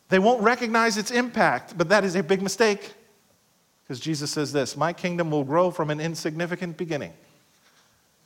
They 0.08 0.18
won't 0.18 0.42
recognize 0.42 0.96
its 0.96 1.10
impact, 1.10 1.76
but 1.76 1.90
that 1.90 2.04
is 2.04 2.16
a 2.16 2.22
big 2.22 2.42
mistake. 2.42 2.94
Because 3.84 4.00
Jesus 4.00 4.30
says 4.30 4.50
this 4.50 4.78
My 4.78 4.94
kingdom 4.94 5.30
will 5.30 5.44
grow 5.44 5.70
from 5.70 5.90
an 5.90 6.00
insignificant 6.00 6.78
beginning 6.78 7.12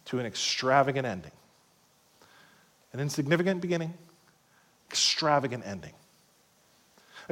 to 0.06 0.20
an 0.20 0.26
extravagant 0.26 1.04
ending. 1.04 1.32
An 2.92 3.00
insignificant 3.00 3.60
beginning, 3.60 3.92
extravagant 4.88 5.66
ending. 5.66 5.92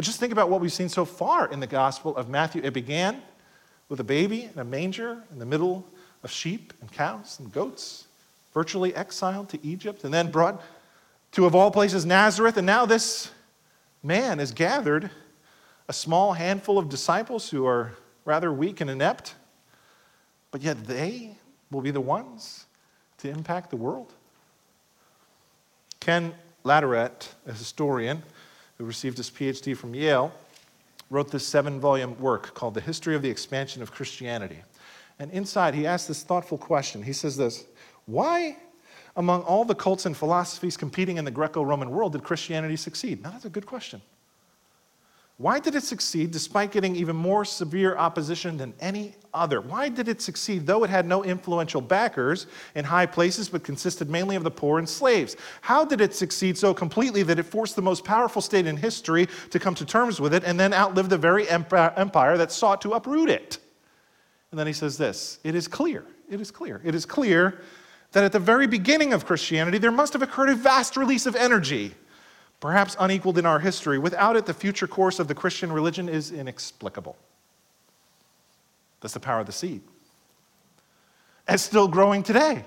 Just 0.00 0.18
think 0.18 0.32
about 0.32 0.50
what 0.50 0.60
we've 0.60 0.72
seen 0.72 0.88
so 0.88 1.04
far 1.04 1.50
in 1.50 1.60
the 1.60 1.66
Gospel 1.66 2.16
of 2.16 2.28
Matthew. 2.28 2.62
It 2.62 2.74
began 2.74 3.22
with 3.88 4.00
a 4.00 4.04
baby 4.04 4.50
in 4.52 4.58
a 4.58 4.64
manger 4.64 5.22
in 5.30 5.38
the 5.38 5.46
middle 5.46 5.86
of 6.22 6.30
sheep 6.30 6.72
and 6.80 6.90
cows 6.90 7.38
and 7.38 7.52
goats, 7.52 8.06
virtually 8.52 8.94
exiled 8.94 9.48
to 9.50 9.64
Egypt, 9.64 10.04
and 10.04 10.12
then 10.12 10.30
brought 10.30 10.60
to, 11.32 11.46
of 11.46 11.54
all 11.54 11.70
places, 11.70 12.04
Nazareth. 12.04 12.56
And 12.56 12.66
now 12.66 12.86
this 12.86 13.30
man 14.02 14.38
has 14.38 14.50
gathered 14.52 15.10
a 15.88 15.92
small 15.92 16.32
handful 16.32 16.78
of 16.78 16.88
disciples 16.88 17.50
who 17.50 17.66
are 17.66 17.92
rather 18.24 18.52
weak 18.52 18.80
and 18.80 18.90
inept, 18.90 19.34
but 20.50 20.62
yet 20.62 20.84
they 20.86 21.36
will 21.70 21.82
be 21.82 21.90
the 21.90 22.00
ones 22.00 22.66
to 23.18 23.28
impact 23.28 23.70
the 23.70 23.76
world. 23.76 24.12
Ken 26.00 26.34
Latourette, 26.64 27.28
a 27.46 27.52
historian 27.52 28.22
who 28.78 28.84
received 28.84 29.16
his 29.16 29.30
PhD 29.30 29.76
from 29.76 29.94
Yale, 29.94 30.32
wrote 31.10 31.30
this 31.30 31.46
seven 31.46 31.80
volume 31.80 32.18
work 32.18 32.54
called 32.54 32.74
The 32.74 32.80
History 32.80 33.14
of 33.14 33.22
the 33.22 33.30
Expansion 33.30 33.82
of 33.82 33.92
Christianity. 33.92 34.58
And 35.18 35.30
inside, 35.30 35.74
he 35.74 35.86
asked 35.86 36.08
this 36.08 36.22
thoughtful 36.22 36.58
question. 36.58 37.02
He 37.02 37.12
says 37.12 37.36
this 37.36 37.66
Why, 38.06 38.56
among 39.16 39.42
all 39.42 39.64
the 39.64 39.74
cults 39.74 40.06
and 40.06 40.16
philosophies 40.16 40.76
competing 40.76 41.18
in 41.18 41.24
the 41.24 41.30
Greco 41.30 41.62
Roman 41.62 41.90
world, 41.90 42.12
did 42.12 42.24
Christianity 42.24 42.76
succeed? 42.76 43.22
Now, 43.22 43.30
that's 43.30 43.44
a 43.44 43.50
good 43.50 43.66
question. 43.66 44.02
Why 45.36 45.58
did 45.58 45.74
it 45.74 45.82
succeed 45.82 46.30
despite 46.30 46.70
getting 46.70 46.94
even 46.94 47.16
more 47.16 47.44
severe 47.44 47.96
opposition 47.96 48.56
than 48.56 48.72
any 48.80 49.14
other? 49.34 49.60
Why 49.60 49.88
did 49.88 50.08
it 50.08 50.22
succeed 50.22 50.66
though 50.66 50.84
it 50.84 50.90
had 50.90 51.06
no 51.06 51.24
influential 51.24 51.80
backers 51.80 52.46
in 52.74 52.84
high 52.84 53.06
places 53.06 53.48
but 53.48 53.64
consisted 53.64 54.08
mainly 54.08 54.36
of 54.36 54.44
the 54.44 54.50
poor 54.50 54.78
and 54.78 54.88
slaves? 54.88 55.36
How 55.60 55.84
did 55.84 56.00
it 56.00 56.14
succeed 56.14 56.56
so 56.56 56.72
completely 56.72 57.22
that 57.24 57.38
it 57.38 57.42
forced 57.42 57.76
the 57.76 57.82
most 57.82 58.04
powerful 58.04 58.40
state 58.40 58.66
in 58.66 58.76
history 58.76 59.28
to 59.50 59.58
come 59.58 59.74
to 59.74 59.84
terms 59.84 60.20
with 60.20 60.32
it 60.32 60.44
and 60.44 60.58
then 60.58 60.72
outlive 60.72 61.08
the 61.08 61.18
very 61.18 61.48
empire 61.48 62.38
that 62.38 62.52
sought 62.52 62.80
to 62.82 62.92
uproot 62.92 63.28
it? 63.28 63.58
And 64.50 64.58
then 64.58 64.66
he 64.66 64.72
says 64.72 64.96
this 64.96 65.40
It 65.44 65.54
is 65.54 65.68
clear, 65.68 66.04
it 66.30 66.40
is 66.40 66.50
clear, 66.50 66.80
it 66.84 66.94
is 66.94 67.04
clear 67.04 67.60
that 68.12 68.24
at 68.24 68.32
the 68.32 68.38
very 68.38 68.66
beginning 68.66 69.12
of 69.12 69.26
Christianity 69.26 69.78
there 69.78 69.90
must 69.90 70.12
have 70.12 70.22
occurred 70.22 70.48
a 70.48 70.54
vast 70.54 70.96
release 70.96 71.26
of 71.26 71.34
energy 71.34 71.94
perhaps 72.60 72.96
unequaled 72.98 73.36
in 73.36 73.44
our 73.44 73.58
history. 73.58 73.98
Without 73.98 74.36
it, 74.36 74.46
the 74.46 74.54
future 74.54 74.86
course 74.86 75.18
of 75.18 75.28
the 75.28 75.34
Christian 75.34 75.70
religion 75.70 76.08
is 76.08 76.32
inexplicable. 76.32 77.14
That's 79.04 79.12
the 79.12 79.20
power 79.20 79.40
of 79.40 79.44
the 79.44 79.52
seed. 79.52 79.82
It's 81.46 81.62
still 81.62 81.88
growing 81.88 82.22
today. 82.22 82.64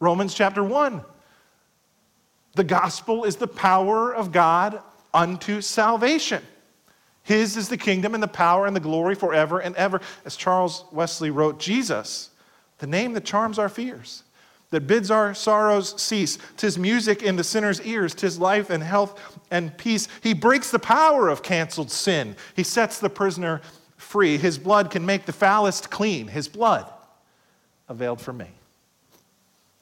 Romans 0.00 0.34
chapter 0.34 0.64
1. 0.64 1.04
The 2.56 2.64
gospel 2.64 3.22
is 3.22 3.36
the 3.36 3.46
power 3.46 4.12
of 4.12 4.32
God 4.32 4.82
unto 5.14 5.60
salvation. 5.60 6.42
His 7.22 7.56
is 7.56 7.68
the 7.68 7.76
kingdom 7.76 8.14
and 8.14 8.22
the 8.24 8.26
power 8.26 8.66
and 8.66 8.74
the 8.74 8.80
glory 8.80 9.14
forever 9.14 9.60
and 9.60 9.76
ever. 9.76 10.00
As 10.24 10.34
Charles 10.34 10.84
Wesley 10.90 11.30
wrote, 11.30 11.60
Jesus, 11.60 12.30
the 12.78 12.88
name 12.88 13.12
that 13.12 13.24
charms 13.24 13.56
our 13.56 13.68
fears 13.68 14.24
that 14.70 14.88
bids 14.88 15.12
our 15.12 15.32
sorrows 15.32 16.02
cease. 16.02 16.38
Tis 16.56 16.76
music 16.76 17.22
in 17.22 17.36
the 17.36 17.44
sinner's 17.44 17.80
ears, 17.82 18.12
tis 18.12 18.40
life 18.40 18.70
and 18.70 18.82
health 18.82 19.38
and 19.52 19.78
peace. 19.78 20.08
He 20.20 20.34
breaks 20.34 20.72
the 20.72 20.80
power 20.80 21.28
of 21.28 21.44
canceled 21.44 21.92
sin. 21.92 22.34
He 22.56 22.64
sets 22.64 22.98
the 22.98 23.08
prisoner 23.08 23.60
free. 24.14 24.38
His 24.38 24.58
blood 24.58 24.92
can 24.92 25.04
make 25.04 25.26
the 25.26 25.32
foulest 25.32 25.90
clean. 25.90 26.28
His 26.28 26.46
blood 26.46 26.86
availed 27.88 28.20
for 28.20 28.32
me. 28.32 28.46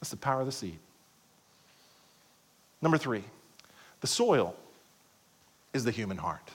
That's 0.01 0.09
the 0.09 0.17
power 0.17 0.41
of 0.41 0.47
the 0.47 0.53
seed. 0.53 0.79
Number 2.81 2.97
three, 2.97 3.25
the 4.01 4.07
soil 4.07 4.57
is 5.75 5.85
the 5.85 5.91
human 5.91 6.17
heart. 6.17 6.51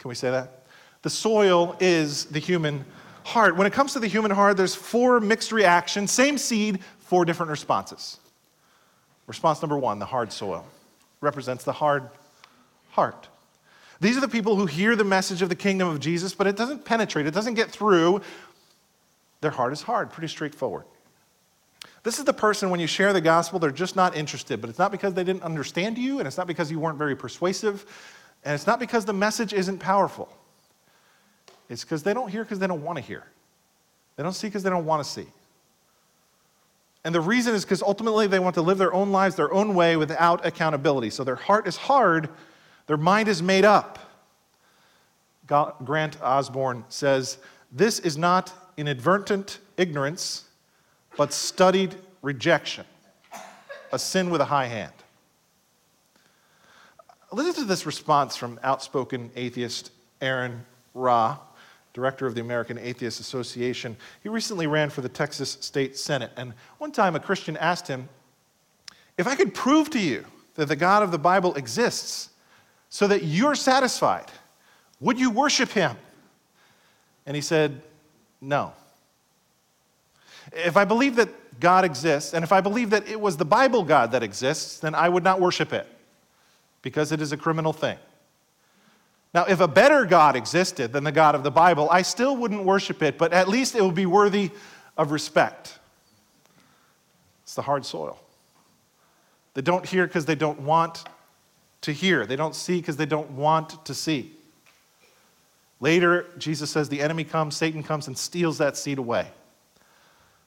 Can 0.00 0.08
we 0.08 0.16
say 0.16 0.32
that? 0.32 0.64
The 1.02 1.10
soil 1.10 1.76
is 1.78 2.24
the 2.24 2.40
human 2.40 2.84
heart. 3.22 3.56
When 3.56 3.68
it 3.68 3.72
comes 3.72 3.92
to 3.92 4.00
the 4.00 4.08
human 4.08 4.32
heart, 4.32 4.56
there's 4.56 4.74
four 4.74 5.20
mixed 5.20 5.52
reactions, 5.52 6.10
same 6.10 6.36
seed, 6.36 6.80
four 6.98 7.24
different 7.24 7.50
responses. 7.50 8.18
Response 9.28 9.62
number 9.62 9.78
one, 9.78 10.00
the 10.00 10.04
hard 10.04 10.32
soil, 10.32 10.66
represents 11.20 11.62
the 11.62 11.74
hard 11.74 12.10
heart. 12.90 13.28
These 14.00 14.16
are 14.16 14.20
the 14.20 14.28
people 14.28 14.56
who 14.56 14.66
hear 14.66 14.96
the 14.96 15.04
message 15.04 15.42
of 15.42 15.48
the 15.48 15.54
kingdom 15.54 15.88
of 15.88 16.00
Jesus, 16.00 16.34
but 16.34 16.46
it 16.46 16.56
doesn't 16.56 16.84
penetrate, 16.84 17.26
it 17.26 17.34
doesn't 17.34 17.54
get 17.54 17.70
through. 17.70 18.22
Their 19.40 19.50
heart 19.50 19.72
is 19.72 19.82
hard, 19.82 20.10
pretty 20.10 20.28
straightforward. 20.28 20.84
This 22.02 22.18
is 22.18 22.24
the 22.24 22.32
person, 22.32 22.70
when 22.70 22.80
you 22.80 22.86
share 22.86 23.12
the 23.12 23.20
gospel, 23.20 23.58
they're 23.58 23.70
just 23.70 23.96
not 23.96 24.16
interested, 24.16 24.60
but 24.60 24.70
it's 24.70 24.78
not 24.78 24.90
because 24.90 25.12
they 25.12 25.24
didn't 25.24 25.42
understand 25.42 25.98
you, 25.98 26.18
and 26.18 26.26
it's 26.26 26.38
not 26.38 26.46
because 26.46 26.70
you 26.70 26.80
weren't 26.80 26.96
very 26.96 27.14
persuasive, 27.14 27.84
and 28.42 28.54
it's 28.54 28.66
not 28.66 28.80
because 28.80 29.04
the 29.04 29.12
message 29.12 29.52
isn't 29.52 29.78
powerful. 29.78 30.28
It's 31.68 31.84
because 31.84 32.02
they 32.02 32.14
don't 32.14 32.30
hear 32.30 32.42
because 32.42 32.58
they 32.58 32.66
don't 32.66 32.82
want 32.82 32.96
to 32.96 33.04
hear. 33.04 33.24
They 34.16 34.22
don't 34.22 34.32
see 34.32 34.46
because 34.46 34.62
they 34.62 34.70
don't 34.70 34.86
want 34.86 35.04
to 35.04 35.08
see. 35.08 35.26
And 37.04 37.14
the 37.14 37.20
reason 37.20 37.54
is 37.54 37.64
because 37.64 37.82
ultimately 37.82 38.26
they 38.26 38.38
want 38.38 38.54
to 38.54 38.62
live 38.62 38.78
their 38.78 38.92
own 38.92 39.12
lives 39.12 39.36
their 39.36 39.52
own 39.52 39.74
way 39.74 39.96
without 39.96 40.44
accountability. 40.44 41.10
So 41.10 41.22
their 41.24 41.36
heart 41.36 41.66
is 41.66 41.76
hard, 41.76 42.28
their 42.90 42.96
mind 42.96 43.28
is 43.28 43.40
made 43.40 43.64
up. 43.64 44.00
Grant 45.46 46.20
Osborne 46.20 46.84
says, 46.88 47.38
This 47.70 48.00
is 48.00 48.18
not 48.18 48.52
inadvertent 48.76 49.60
ignorance, 49.76 50.46
but 51.16 51.32
studied 51.32 51.94
rejection, 52.20 52.84
a 53.92 53.98
sin 54.00 54.28
with 54.28 54.40
a 54.40 54.44
high 54.44 54.66
hand. 54.66 54.92
Listen 57.30 57.62
to 57.62 57.64
this 57.64 57.86
response 57.86 58.34
from 58.34 58.58
outspoken 58.64 59.30
atheist 59.36 59.92
Aron 60.20 60.66
Ra 60.92 61.38
director 61.92 62.26
of 62.26 62.34
the 62.34 62.40
American 62.40 62.76
Atheist 62.76 63.20
Association. 63.20 63.96
He 64.20 64.28
recently 64.28 64.66
ran 64.66 64.90
for 64.90 65.00
the 65.00 65.08
Texas 65.08 65.58
State 65.60 65.96
Senate. 65.96 66.32
And 66.36 66.54
one 66.78 66.90
time 66.90 67.14
a 67.14 67.20
Christian 67.20 67.56
asked 67.58 67.86
him, 67.86 68.08
If 69.16 69.28
I 69.28 69.36
could 69.36 69.54
prove 69.54 69.90
to 69.90 70.00
you 70.00 70.24
that 70.56 70.66
the 70.66 70.74
God 70.74 71.04
of 71.04 71.12
the 71.12 71.18
Bible 71.20 71.54
exists 71.54 72.30
so 72.90 73.06
that 73.06 73.22
you're 73.24 73.54
satisfied, 73.54 74.26
would 75.00 75.18
you 75.18 75.30
worship 75.30 75.70
him? 75.70 75.96
And 77.24 77.34
he 77.34 77.40
said, 77.40 77.80
No. 78.40 78.74
If 80.52 80.76
I 80.76 80.84
believe 80.84 81.16
that 81.16 81.28
God 81.60 81.84
exists, 81.84 82.34
and 82.34 82.42
if 82.42 82.52
I 82.52 82.60
believe 82.60 82.90
that 82.90 83.08
it 83.08 83.20
was 83.20 83.36
the 83.36 83.44
Bible 83.44 83.84
God 83.84 84.12
that 84.12 84.22
exists, 84.22 84.80
then 84.80 84.94
I 84.94 85.08
would 85.08 85.22
not 85.22 85.40
worship 85.40 85.72
it 85.72 85.86
because 86.82 87.12
it 87.12 87.20
is 87.20 87.32
a 87.32 87.36
criminal 87.36 87.72
thing. 87.72 87.98
Now, 89.32 89.44
if 89.44 89.60
a 89.60 89.68
better 89.68 90.04
God 90.06 90.34
existed 90.34 90.92
than 90.92 91.04
the 91.04 91.12
God 91.12 91.36
of 91.36 91.44
the 91.44 91.50
Bible, 91.50 91.88
I 91.90 92.02
still 92.02 92.36
wouldn't 92.36 92.64
worship 92.64 93.02
it, 93.02 93.16
but 93.16 93.32
at 93.32 93.48
least 93.48 93.76
it 93.76 93.84
would 93.84 93.94
be 93.94 94.06
worthy 94.06 94.50
of 94.96 95.12
respect. 95.12 95.78
It's 97.44 97.54
the 97.54 97.62
hard 97.62 97.86
soil. 97.86 98.18
They 99.54 99.62
don't 99.62 99.86
hear 99.86 100.06
because 100.06 100.24
they 100.24 100.34
don't 100.34 100.60
want 100.60 101.04
to 101.82 101.92
hear, 101.92 102.26
they 102.26 102.36
don't 102.36 102.54
see 102.54 102.76
because 102.76 102.96
they 102.96 103.06
don't 103.06 103.30
want 103.32 103.84
to 103.86 103.94
see. 103.94 104.32
Later, 105.80 106.26
Jesus 106.36 106.70
says 106.70 106.88
the 106.88 107.00
enemy 107.00 107.24
comes, 107.24 107.56
Satan 107.56 107.82
comes, 107.82 108.06
and 108.06 108.16
steals 108.16 108.58
that 108.58 108.76
seed 108.76 108.98
away. 108.98 109.28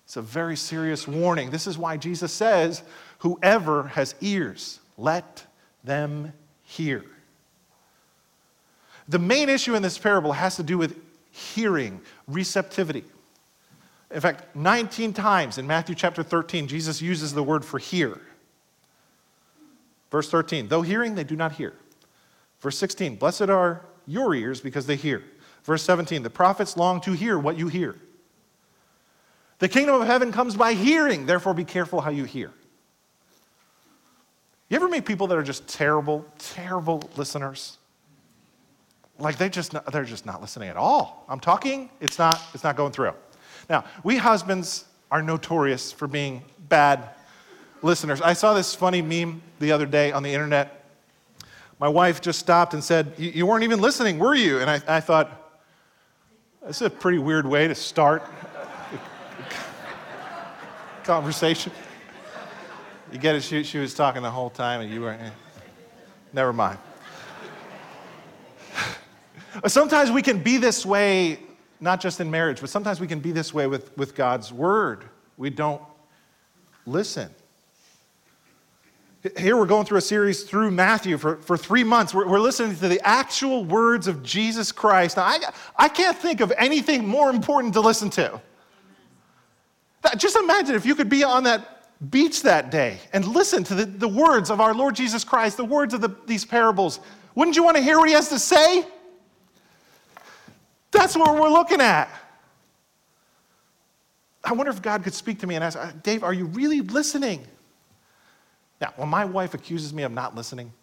It's 0.06 0.18
a 0.18 0.22
very 0.22 0.56
serious 0.56 1.08
warning. 1.08 1.50
This 1.50 1.66
is 1.66 1.78
why 1.78 1.98
Jesus 1.98 2.32
says, 2.32 2.84
Whoever 3.20 3.84
has 3.84 4.16
ears, 4.22 4.80
let 4.98 5.46
them 5.84 6.34
hear. 6.64 7.04
The 9.08 9.20
main 9.20 9.50
issue 9.50 9.76
in 9.76 9.82
this 9.82 9.98
parable 9.98 10.34
has 10.34 10.56
to 10.58 10.64
do 10.64 10.78
with 10.78 10.98
hearing, 11.32 12.02
receptivity. 12.28 13.04
In 14.12 14.22
fact, 14.22 14.56
19 14.56 15.14
times 15.14 15.58
in 15.58 15.66
Matthew 15.66 15.96
chapter 15.96 16.22
13, 16.22 16.68
Jesus 16.68 17.02
uses 17.02 17.34
the 17.34 17.42
word 17.42 17.66
for 17.66 17.80
hear. 17.80 18.22
Verse 20.14 20.30
13, 20.30 20.68
though 20.68 20.84
hearing, 20.84 21.16
they 21.16 21.24
do 21.24 21.36
not 21.36 21.54
hear. 21.54 21.74
Verse 22.60 22.78
16, 22.78 23.16
blessed 23.16 23.50
are 23.50 23.84
your 24.06 24.36
ears 24.36 24.62
because 24.62 24.86
they 24.86 24.96
hear. 24.96 25.24
Verse 25.64 25.82
17, 25.82 26.22
the 26.22 26.30
prophets 26.30 26.78
long 26.78 27.02
to 27.02 27.14
hear 27.14 27.40
what 27.40 27.58
you 27.58 27.68
hear. 27.68 27.96
The 29.58 29.68
kingdom 29.68 30.00
of 30.00 30.06
heaven 30.06 30.32
comes 30.32 30.56
by 30.56 30.74
hearing, 30.74 31.26
therefore 31.26 31.56
be 31.56 31.64
careful 31.64 32.00
how 32.00 32.12
you 32.12 32.26
hear. 32.26 32.52
You 34.70 34.76
ever 34.76 34.88
meet 34.88 35.04
people 35.04 35.26
that 35.26 35.36
are 35.36 35.42
just 35.42 35.68
terrible, 35.68 36.28
terrible 36.38 37.10
listeners? 37.18 37.80
like 39.18 39.40
they 39.40 39.50
just 39.50 39.74
not, 39.74 39.92
they're 39.92 40.04
just 40.04 40.28
not 40.28 40.42
listening 40.42 40.70
at 40.70 40.78
all. 40.78 41.26
I'm 41.28 41.40
talking, 41.40 41.90
it's 42.00 42.20
not 42.20 42.40
it's 42.54 42.64
not 42.64 42.76
going 42.76 42.92
through. 42.92 43.14
Now, 43.68 43.84
we 44.04 44.18
husbands 44.18 44.86
are 45.10 45.24
notorious 45.24 45.92
for 45.92 46.08
being 46.08 46.44
bad 46.70 47.10
listeners. 47.84 48.22
I 48.22 48.34
saw 48.34 48.54
this 48.54 48.74
funny 48.74 49.02
meme 49.02 49.42
the 49.60 49.72
other 49.72 49.86
day 49.86 50.12
on 50.12 50.24
the 50.24 50.34
internet. 50.34 50.86
My 51.80 51.88
wife 51.90 52.22
just 52.22 52.40
stopped 52.40 52.74
and 52.74 52.84
said, 52.84 53.14
You 53.18 53.46
weren't 53.46 53.64
even 53.64 53.82
listening, 53.82 54.20
were 54.20 54.36
you? 54.36 54.60
And 54.60 54.70
I, 54.70 54.82
I 54.88 55.00
thought, 55.02 55.60
That's 56.62 56.82
a 56.82 56.90
pretty 56.90 57.18
weird 57.18 57.46
way 57.46 57.68
to 57.68 57.76
start 57.76 58.24
a 61.02 61.06
conversation. 61.06 61.72
You 63.12 63.20
get 63.20 63.36
it? 63.36 63.44
She, 63.44 63.64
she 63.64 63.78
was 63.78 63.94
talking 63.94 64.24
the 64.24 64.32
whole 64.32 64.50
time 64.50 64.82
and 64.82 64.92
you 64.92 65.02
were, 65.02 65.12
eh. 65.12 65.30
never 66.32 66.54
mind. 66.54 66.80
sometimes 69.68 70.10
we 70.10 70.22
can 70.22 70.40
be 70.40 70.58
this 70.58 70.86
way, 70.86 71.40
not 71.80 72.02
just 72.02 72.20
in 72.20 72.32
marriage, 72.32 72.60
but 72.60 72.70
sometimes 72.70 73.00
we 73.00 73.08
can 73.08 73.20
be 73.20 73.32
this 73.32 73.54
way 73.54 73.68
with, 73.68 73.96
with 73.98 74.16
God's 74.16 74.52
word. 74.52 75.04
We 75.38 75.50
don't 75.50 75.82
listen. 76.86 77.30
Here 79.38 79.56
we're 79.56 79.66
going 79.66 79.86
through 79.86 80.00
a 80.00 80.02
series 80.02 80.44
through 80.44 80.72
Matthew 80.72 81.18
for, 81.18 81.38
for 81.38 81.56
three 81.56 81.86
months. 81.86 82.14
We're, 82.14 82.28
we're 82.28 82.42
listening 82.42 82.76
to 82.76 82.90
the 82.90 83.00
actual 83.08 83.64
words 83.64 84.08
of 84.08 84.22
Jesus 84.22 84.74
Christ. 84.74 85.16
Now, 85.16 85.24
I, 85.24 85.40
I 85.78 85.88
can't 85.88 86.18
think 86.18 86.42
of 86.42 86.52
anything 86.58 87.08
more 87.08 87.30
important 87.30 87.74
to 87.76 87.82
listen 87.82 88.10
to. 88.12 88.42
Just 90.18 90.36
imagine 90.36 90.76
if 90.76 90.86
you 90.86 90.94
could 90.94 91.08
be 91.08 91.24
on 91.24 91.46
that 91.46 91.88
beach 92.12 92.42
that 92.42 92.70
day 92.70 92.98
and 93.14 93.26
listen 93.26 93.64
to 93.64 93.76
the, 93.76 93.86
the 93.86 94.08
words 94.10 94.52
of 94.52 94.60
our 94.60 94.74
Lord 94.74 94.94
Jesus 94.94 95.24
Christ, 95.24 95.56
the 95.56 95.64
words 95.64 95.94
of 95.94 96.02
the, 96.02 96.14
these 96.26 96.44
parables. 96.44 97.00
Wouldn't 97.34 97.56
you 97.56 97.64
want 97.64 97.78
to 97.78 97.84
hear 97.84 98.00
what 98.00 98.10
he 98.10 98.16
has 98.16 98.28
to 98.28 98.40
say? 98.40 98.86
That's 100.92 101.16
what 101.16 101.40
we're 101.40 101.50
looking 101.50 101.80
at. 101.80 102.10
I 104.44 104.52
wonder 104.52 104.72
if 104.72 104.82
God 104.82 105.02
could 105.06 105.14
speak 105.14 105.40
to 105.40 105.48
me 105.48 105.56
and 105.56 105.64
ask, 105.64 105.78
uh, 105.78 105.92
Dave, 106.04 106.26
are 106.26 106.34
you 106.34 106.48
really 106.48 106.82
listening? 106.82 107.48
Now, 108.84 108.92
when 108.98 109.08
my 109.08 109.24
wife 109.24 109.54
accuses 109.54 109.94
me 109.94 110.04
of 110.04 110.12
not 110.12 110.36
listening, 110.36 110.74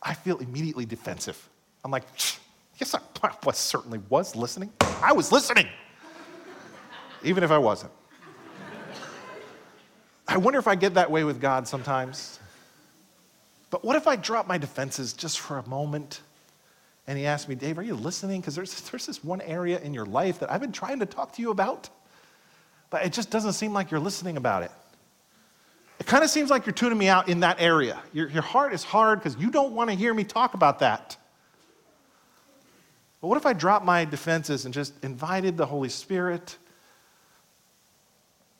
I 0.00 0.14
feel 0.14 0.38
immediately 0.38 0.86
defensive. 0.86 1.48
I'm 1.84 1.90
like, 1.90 2.04
yes, 2.78 2.94
I 2.94 3.00
was, 3.44 3.58
certainly 3.58 3.98
was 4.08 4.36
listening. 4.36 4.72
I 5.02 5.12
was 5.12 5.32
listening, 5.32 5.66
even 7.24 7.42
if 7.42 7.50
I 7.50 7.58
wasn't. 7.58 7.90
I 10.28 10.36
wonder 10.36 10.60
if 10.60 10.68
I 10.68 10.76
get 10.76 10.94
that 10.94 11.10
way 11.10 11.24
with 11.24 11.40
God 11.40 11.66
sometimes. 11.66 12.38
But 13.70 13.84
what 13.84 13.96
if 13.96 14.06
I 14.06 14.14
drop 14.14 14.46
my 14.46 14.56
defenses 14.56 15.12
just 15.12 15.40
for 15.40 15.58
a 15.58 15.68
moment? 15.68 16.20
And 17.08 17.18
he 17.18 17.26
asked 17.26 17.48
me, 17.48 17.56
Dave, 17.56 17.78
are 17.78 17.82
you 17.82 17.96
listening? 17.96 18.40
Because 18.40 18.54
there's, 18.54 18.80
there's 18.82 19.06
this 19.06 19.24
one 19.24 19.40
area 19.40 19.80
in 19.80 19.92
your 19.92 20.06
life 20.06 20.38
that 20.38 20.52
I've 20.52 20.60
been 20.60 20.70
trying 20.70 21.00
to 21.00 21.06
talk 21.06 21.32
to 21.32 21.42
you 21.42 21.50
about, 21.50 21.88
but 22.90 23.04
it 23.04 23.12
just 23.12 23.28
doesn't 23.28 23.54
seem 23.54 23.72
like 23.72 23.90
you're 23.90 23.98
listening 23.98 24.36
about 24.36 24.62
it. 24.62 24.70
It 26.00 26.06
kind 26.06 26.24
of 26.24 26.30
seems 26.30 26.48
like 26.48 26.64
you're 26.64 26.72
tuning 26.72 26.96
me 26.96 27.08
out 27.08 27.28
in 27.28 27.40
that 27.40 27.60
area. 27.60 28.02
Your, 28.14 28.28
your 28.30 28.42
heart 28.42 28.72
is 28.72 28.82
hard 28.82 29.18
because 29.18 29.36
you 29.36 29.50
don't 29.50 29.74
want 29.74 29.90
to 29.90 29.96
hear 29.96 30.14
me 30.14 30.24
talk 30.24 30.54
about 30.54 30.78
that. 30.78 31.18
But 33.20 33.28
what 33.28 33.36
if 33.36 33.44
I 33.44 33.52
dropped 33.52 33.84
my 33.84 34.06
defenses 34.06 34.64
and 34.64 34.72
just 34.72 34.94
invited 35.04 35.58
the 35.58 35.66
Holy 35.66 35.90
Spirit 35.90 36.56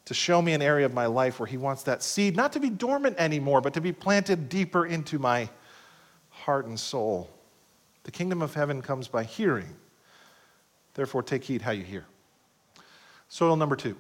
to 0.05 0.13
show 0.13 0.43
me 0.43 0.53
an 0.53 0.61
area 0.61 0.85
of 0.85 0.93
my 0.93 1.07
life 1.07 1.41
where 1.41 1.47
He 1.47 1.57
wants 1.57 1.83
that 1.85 2.03
seed 2.03 2.37
not 2.37 2.53
to 2.53 2.61
be 2.61 2.69
dormant 2.69 3.17
anymore, 3.19 3.63
but 3.63 3.73
to 3.73 3.81
be 3.81 3.93
planted 3.93 4.51
deeper 4.51 4.85
into 4.85 5.19
my 5.19 5.49
heart 6.29 6.67
and 6.67 6.79
soul? 6.79 7.31
The 8.05 8.11
kingdom 8.11 8.43
of 8.43 8.53
heaven 8.53 8.83
comes 8.83 9.09
by 9.09 9.25
hearing. 9.25 9.75
Therefore, 10.93 11.23
take 11.23 11.45
heed 11.45 11.63
how 11.63 11.71
you 11.71 11.85
hear. 11.85 12.05
Soil 13.29 13.57
number 13.57 13.77
two. 13.77 13.97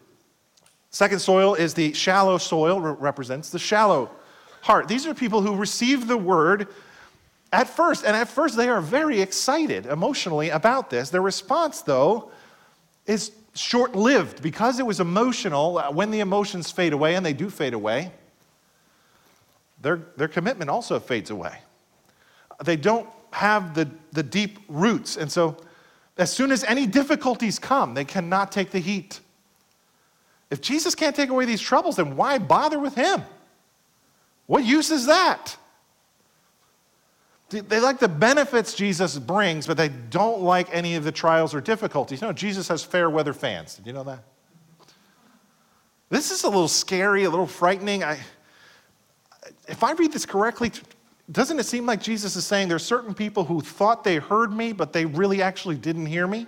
Second 0.90 1.20
soil 1.20 1.54
is 1.54 1.72
the 1.74 1.92
shallow 1.92 2.36
soil, 2.36 2.80
represents 2.80 3.50
the 3.50 3.58
shallow 3.58 4.10
heart. 4.62 4.88
These 4.88 5.06
are 5.06 5.14
people 5.14 5.40
who 5.40 5.54
receive 5.54 6.08
the 6.08 6.16
word 6.16 6.68
at 7.52 7.68
first, 7.68 8.04
and 8.04 8.16
at 8.16 8.28
first 8.28 8.56
they 8.56 8.68
are 8.68 8.80
very 8.80 9.20
excited 9.20 9.86
emotionally 9.86 10.50
about 10.50 10.90
this. 10.90 11.10
Their 11.10 11.22
response, 11.22 11.82
though, 11.82 12.30
is 13.06 13.32
short 13.54 13.94
lived 13.94 14.42
because 14.42 14.78
it 14.78 14.86
was 14.86 15.00
emotional. 15.00 15.78
Uh, 15.78 15.90
when 15.90 16.10
the 16.10 16.20
emotions 16.20 16.70
fade 16.70 16.92
away, 16.92 17.14
and 17.14 17.24
they 17.24 17.32
do 17.32 17.50
fade 17.50 17.74
away, 17.74 18.12
their, 19.80 19.96
their 20.16 20.28
commitment 20.28 20.70
also 20.70 21.00
fades 21.00 21.30
away. 21.30 21.58
They 22.64 22.76
don't 22.76 23.08
have 23.32 23.74
the, 23.74 23.88
the 24.12 24.22
deep 24.22 24.58
roots, 24.68 25.16
and 25.16 25.30
so 25.30 25.56
as 26.18 26.32
soon 26.32 26.52
as 26.52 26.64
any 26.64 26.86
difficulties 26.86 27.58
come, 27.58 27.94
they 27.94 28.04
cannot 28.04 28.52
take 28.52 28.70
the 28.70 28.80
heat. 28.80 29.20
If 30.50 30.60
Jesus 30.60 30.94
can't 30.94 31.14
take 31.14 31.30
away 31.30 31.44
these 31.44 31.60
troubles, 31.60 31.96
then 31.96 32.16
why 32.16 32.38
bother 32.38 32.78
with 32.78 32.94
him? 32.94 33.22
What 34.46 34.64
use 34.64 34.90
is 34.90 35.06
that? 35.06 35.56
They 37.50 37.80
like 37.80 37.98
the 37.98 38.08
benefits 38.08 38.74
Jesus 38.74 39.18
brings, 39.18 39.66
but 39.66 39.76
they 39.76 39.88
don't 39.88 40.40
like 40.42 40.68
any 40.72 40.94
of 40.94 41.02
the 41.02 41.10
trials 41.10 41.52
or 41.52 41.60
difficulties. 41.60 42.22
Know, 42.22 42.32
Jesus 42.32 42.68
has 42.68 42.84
fair 42.84 43.10
weather 43.10 43.32
fans. 43.32 43.74
Did 43.74 43.86
you 43.86 43.92
know 43.92 44.04
that? 44.04 44.22
This 46.10 46.30
is 46.30 46.44
a 46.44 46.48
little 46.48 46.68
scary, 46.68 47.24
a 47.24 47.30
little 47.30 47.46
frightening. 47.46 48.04
I, 48.04 48.18
if 49.68 49.82
I 49.82 49.92
read 49.92 50.12
this 50.12 50.26
correctly, 50.26 50.72
doesn't 51.30 51.58
it 51.58 51.66
seem 51.66 51.86
like 51.86 52.00
Jesus 52.00 52.34
is 52.36 52.44
saying 52.44 52.68
there's 52.68 52.84
certain 52.84 53.14
people 53.14 53.44
who 53.44 53.60
thought 53.60 54.04
they 54.04 54.16
heard 54.16 54.52
me, 54.52 54.72
but 54.72 54.92
they 54.92 55.06
really 55.06 55.42
actually 55.42 55.76
didn't 55.76 56.06
hear 56.06 56.26
me? 56.26 56.46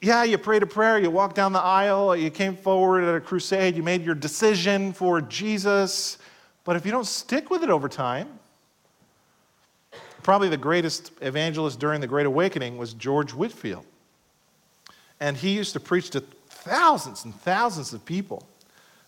Yeah, 0.00 0.24
you 0.24 0.36
prayed 0.36 0.62
a 0.62 0.66
prayer, 0.66 0.98
you 0.98 1.10
walked 1.10 1.36
down 1.36 1.52
the 1.52 1.60
aisle, 1.60 2.14
you 2.14 2.30
came 2.30 2.54
forward 2.54 3.02
at 3.02 3.14
a 3.14 3.20
crusade, 3.20 3.76
you 3.76 3.82
made 3.82 4.02
your 4.02 4.14
decision 4.14 4.92
for 4.92 5.22
Jesus, 5.22 6.18
but 6.64 6.76
if 6.76 6.84
you 6.84 6.92
don't 6.92 7.06
stick 7.06 7.48
with 7.48 7.62
it 7.62 7.70
over 7.70 7.88
time, 7.88 8.28
probably 10.22 10.48
the 10.50 10.56
greatest 10.56 11.12
evangelist 11.22 11.78
during 11.78 12.00
the 12.00 12.06
Great 12.06 12.26
Awakening 12.26 12.76
was 12.76 12.92
George 12.92 13.32
Whitefield. 13.32 13.86
And 15.18 15.34
he 15.34 15.50
used 15.50 15.72
to 15.72 15.80
preach 15.80 16.10
to 16.10 16.20
thousands 16.48 17.24
and 17.24 17.34
thousands 17.34 17.94
of 17.94 18.04
people. 18.04 18.46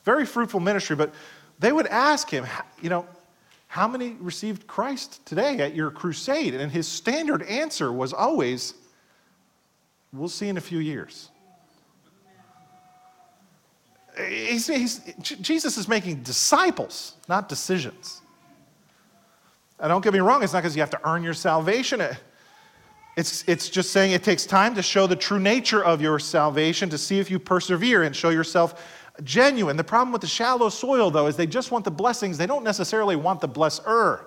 Very 0.05 0.25
fruitful 0.25 0.61
ministry, 0.61 0.97
but 0.97 1.13
they 1.59 1.71
would 1.71 1.89
ask 1.89 2.31
him, 2.31 2.47
you 2.81 2.89
know, 2.89 3.07
how 3.67 3.87
many 3.87 4.17
received 4.21 4.67
Christ 4.67 5.27
today 5.27 5.59
at 5.59 5.75
your 5.75 5.91
crusade? 5.91 6.55
And 6.55 6.73
his 6.73 6.89
standard 6.89 7.43
answer 7.43 7.93
was 7.93 8.15
always, 8.15 8.73
We'll 10.13 10.29
see 10.29 10.49
in 10.49 10.57
a 10.57 10.61
few 10.61 10.79
years. 10.79 11.31
He's, 14.17 14.67
he's, 14.67 15.01
Jesus 15.21 15.77
is 15.77 15.87
making 15.87 16.23
disciples, 16.23 17.15
not 17.29 17.49
decisions. 17.49 18.21
And 19.79 19.91
don't 19.91 20.03
get 20.03 20.13
me 20.13 20.19
wrong, 20.19 20.43
it's 20.43 20.53
not 20.53 20.61
because 20.61 20.75
you 20.75 20.83
have 20.83 20.91
to 20.91 21.09
earn 21.09 21.23
your 21.23 21.35
salvation. 21.35 22.03
It's, 23.17 23.45
it's 23.47 23.69
just 23.69 23.93
saying 23.93 24.13
it 24.13 24.25
takes 24.25 24.45
time 24.45 24.75
to 24.75 24.83
show 24.83 25.07
the 25.07 25.15
true 25.15 25.39
nature 25.39 25.85
of 25.85 26.01
your 26.01 26.19
salvation, 26.19 26.89
to 26.91 26.99
see 26.99 27.21
if 27.21 27.31
you 27.31 27.39
persevere 27.39 28.03
and 28.03 28.15
show 28.15 28.31
yourself 28.31 28.85
genuine. 29.23 29.77
The 29.77 29.85
problem 29.85 30.13
with 30.13 30.21
the 30.21 30.29
shallow 30.29 30.69
soil, 30.69 31.11
though, 31.11 31.27
is 31.27 31.37
they 31.37 31.47
just 31.47 31.71
want 31.71 31.85
the 31.85 31.91
blessings. 31.91 32.39
They 32.39 32.47
don't 32.47 32.65
necessarily 32.65 33.15
want 33.15 33.41
the 33.41 33.49
blesser. 33.49 34.25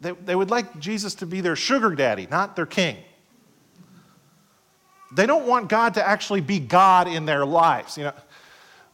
They, 0.00 0.12
they 0.12 0.34
would 0.34 0.50
like 0.50 0.78
Jesus 0.80 1.14
to 1.16 1.26
be 1.26 1.40
their 1.40 1.56
sugar 1.56 1.94
daddy, 1.94 2.26
not 2.30 2.56
their 2.56 2.66
king. 2.66 2.96
They 5.12 5.26
don't 5.26 5.46
want 5.46 5.68
God 5.68 5.94
to 5.94 6.06
actually 6.06 6.40
be 6.40 6.58
God 6.58 7.08
in 7.08 7.24
their 7.24 7.46
lives. 7.46 7.96
You 7.96 8.04
know, 8.04 8.12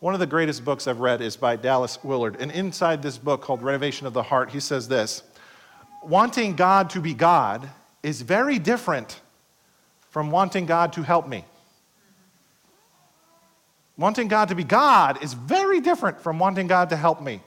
one 0.00 0.14
of 0.14 0.20
the 0.20 0.26
greatest 0.26 0.64
books 0.64 0.86
I've 0.86 1.00
read 1.00 1.20
is 1.20 1.36
by 1.36 1.56
Dallas 1.56 2.02
Willard. 2.04 2.36
And 2.38 2.52
inside 2.52 3.02
this 3.02 3.18
book 3.18 3.40
called 3.40 3.62
Renovation 3.62 4.06
of 4.06 4.12
the 4.12 4.22
Heart, 4.22 4.50
he 4.50 4.60
says 4.60 4.86
this 4.86 5.22
Wanting 6.02 6.56
God 6.56 6.90
to 6.90 7.00
be 7.00 7.14
God 7.14 7.68
is 8.02 8.22
very 8.22 8.58
different 8.58 9.20
from 10.10 10.30
wanting 10.30 10.66
God 10.66 10.92
to 10.92 11.02
help 11.02 11.26
me. 11.26 11.44
Wanting 13.96 14.28
God 14.28 14.48
to 14.48 14.54
be 14.54 14.64
God 14.64 15.22
is 15.22 15.34
very 15.34 15.80
different 15.80 16.20
from 16.20 16.38
wanting 16.38 16.66
God 16.66 16.90
to 16.90 16.96
help 16.96 17.22
me. 17.22 17.40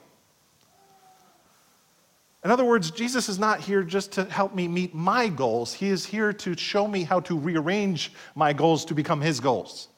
In 2.44 2.52
other 2.52 2.64
words, 2.64 2.90
Jesus 2.90 3.28
is 3.28 3.38
not 3.38 3.60
here 3.60 3.82
just 3.82 4.12
to 4.12 4.24
help 4.26 4.54
me 4.54 4.68
meet 4.68 4.94
my 4.94 5.28
goals. 5.28 5.74
He 5.74 5.88
is 5.88 6.06
here 6.06 6.32
to 6.34 6.56
show 6.56 6.86
me 6.86 7.02
how 7.02 7.20
to 7.20 7.36
rearrange 7.36 8.12
my 8.34 8.52
goals 8.52 8.84
to 8.86 8.94
become 8.94 9.20
his 9.20 9.40
goals. 9.40 9.88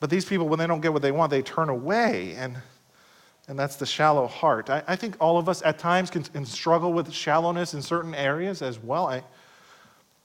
But 0.00 0.10
these 0.10 0.24
people, 0.24 0.48
when 0.48 0.58
they 0.58 0.66
don't 0.66 0.80
get 0.80 0.92
what 0.92 1.02
they 1.02 1.12
want, 1.12 1.30
they 1.30 1.42
turn 1.42 1.68
away, 1.68 2.34
and, 2.38 2.56
and 3.48 3.58
that's 3.58 3.76
the 3.76 3.84
shallow 3.84 4.26
heart. 4.26 4.70
I, 4.70 4.82
I 4.86 4.96
think 4.96 5.16
all 5.20 5.36
of 5.38 5.48
us 5.48 5.60
at 5.62 5.78
times 5.78 6.08
can, 6.08 6.22
can, 6.22 6.46
struggle 6.46 6.92
with 6.92 7.12
shallowness 7.12 7.74
in 7.74 7.82
certain 7.82 8.14
areas 8.14 8.62
as 8.62 8.78
well. 8.78 9.08
I, 9.08 9.24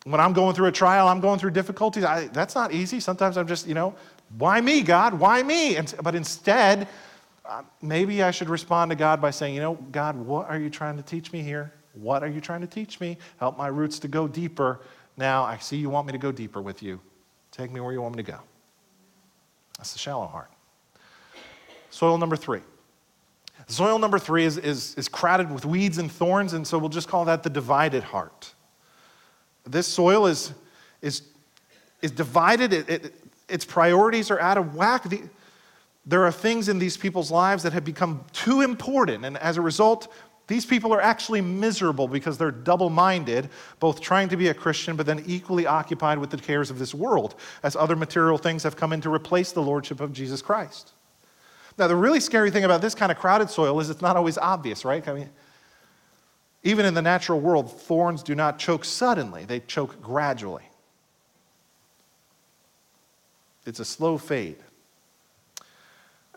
when 0.06 0.20
I'm 0.20 0.32
going 0.32 0.56
through 0.56 0.68
a 0.68 0.72
trial, 0.72 1.08
I'm 1.08 1.20
going 1.20 1.40
through 1.40 1.52
difficulties. 1.52 2.04
I, 2.04 2.28
that's 2.28 2.56
not 2.56 2.72
easy. 2.72 3.00
Sometimes 3.00 3.36
I'm 3.38 3.48
just, 3.48 3.68
you 3.68 3.74
know, 3.74 3.96
why 4.38 4.62
me, 4.62 4.82
God? 4.82 5.14
Why 5.16 5.42
me? 5.42 5.76
And, 5.76 5.94
but 6.04 6.14
instead, 6.14 6.88
maybe 7.82 8.24
I 8.24 8.32
should 8.32 8.50
respond 8.50 8.92
to 8.92 8.96
God 8.96 9.22
by 9.22 9.32
saying, 9.32 9.56
you 9.56 9.62
know, 9.62 9.76
God, 9.92 10.16
what 10.16 10.50
are 10.50 10.58
you 10.58 10.70
trying 10.70 10.98
to 10.98 11.04
teach 11.04 11.32
me 11.32 11.42
here? 11.42 11.74
What 11.94 12.24
are 12.24 12.28
you 12.28 12.42
trying 12.42 12.62
to 12.62 12.68
teach 12.68 13.00
me? 13.00 13.18
Help 13.38 13.58
my 13.58 13.68
roots 13.68 14.00
to 14.00 14.08
go 14.08 14.28
deeper. 14.28 14.80
Now, 15.18 15.44
I 15.44 15.58
see 15.58 15.78
you 15.78 15.90
want 15.90 16.08
me 16.08 16.14
to 16.14 16.18
go 16.18 16.32
deeper 16.32 16.62
with 16.62 16.82
you. 16.82 17.00
Take 17.52 17.72
me 17.72 17.80
where 17.80 17.94
you 17.94 18.02
want 18.02 18.16
me 18.16 18.24
to 18.24 18.32
go. 18.32 18.40
That's 19.78 19.94
the 19.94 20.00
shallow 20.00 20.26
heart. 20.26 20.52
Soil 21.90 22.18
number 22.18 22.36
three. 22.36 22.62
Soil 23.68 24.00
number 24.00 24.18
three 24.18 24.44
is, 24.44 24.58
is, 24.58 24.96
is 24.96 25.08
crowded 25.08 25.52
with 25.52 25.66
weeds 25.66 25.98
and 25.98 26.12
thorns, 26.12 26.54
and 26.54 26.66
so 26.66 26.78
we'll 26.78 26.90
just 26.90 27.08
call 27.08 27.26
that 27.26 27.44
the 27.44 27.50
divided 27.50 28.04
heart. 28.04 28.54
This 29.66 29.88
soil 29.88 30.26
is, 30.26 30.54
is, 31.02 31.22
is 32.02 32.12
divided, 32.12 32.74
it, 32.74 32.90
it, 32.90 33.16
its 33.48 33.64
priorities 33.64 34.32
are 34.32 34.40
out 34.40 34.58
of 34.58 34.76
whack. 34.76 35.04
The, 35.04 35.22
there 36.06 36.24
are 36.26 36.32
things 36.32 36.70
in 36.70 36.80
these 36.80 36.98
people's 36.98 37.32
lives 37.32 37.64
that 37.64 37.74
have 37.74 37.86
become 37.86 38.26
too 38.34 38.62
important, 38.62 39.24
and 39.26 39.38
as 39.38 39.58
a 39.58 39.62
result, 39.62 40.12
these 40.48 40.66
people 40.66 40.94
are 40.94 41.02
actually 41.02 41.40
miserable 41.40 42.08
because 42.08 42.38
they're 42.38 42.52
double 42.52 42.90
minded, 42.90 43.50
both 43.80 44.02
trying 44.02 44.28
to 44.30 44.36
be 44.36 44.50
a 44.50 44.54
Christian, 44.54 44.98
but 44.98 45.06
then 45.06 45.24
equally 45.26 45.66
occupied 45.66 46.18
with 46.18 46.30
the 46.30 46.38
cares 46.38 46.70
of 46.70 46.80
this 46.80 46.94
world, 46.94 47.36
as 47.64 47.76
other 47.76 47.96
material 47.96 48.38
things 48.38 48.64
have 48.64 48.76
come 48.76 48.92
in 48.92 49.00
to 49.02 49.14
replace 49.14 49.54
the 49.54 49.62
lordship 49.62 50.02
of 50.02 50.12
Jesus 50.12 50.42
Christ. 50.42 50.92
Now, 51.78 51.88
the 51.88 51.96
really 51.96 52.20
scary 52.20 52.52
thing 52.52 52.66
about 52.66 52.82
this 52.82 52.94
kind 52.94 53.12
of 53.12 53.18
crowded 53.18 53.50
soil 53.50 53.80
is 53.80 53.90
it's 53.90 54.02
not 54.02 54.18
always 54.18 54.38
obvious, 54.38 54.84
right? 54.84 55.08
I 55.08 55.14
mean, 55.14 55.30
even 56.64 56.86
in 56.86 56.94
the 56.94 57.02
natural 57.02 57.40
world, 57.40 57.72
thorns 57.72 58.22
do 58.22 58.36
not 58.36 58.60
choke 58.60 58.84
suddenly, 58.84 59.46
they 59.46 59.62
choke 59.62 60.02
gradually. 60.02 60.64
It's 63.66 63.80
a 63.80 63.86
slow 63.86 64.18
fade. 64.18 64.58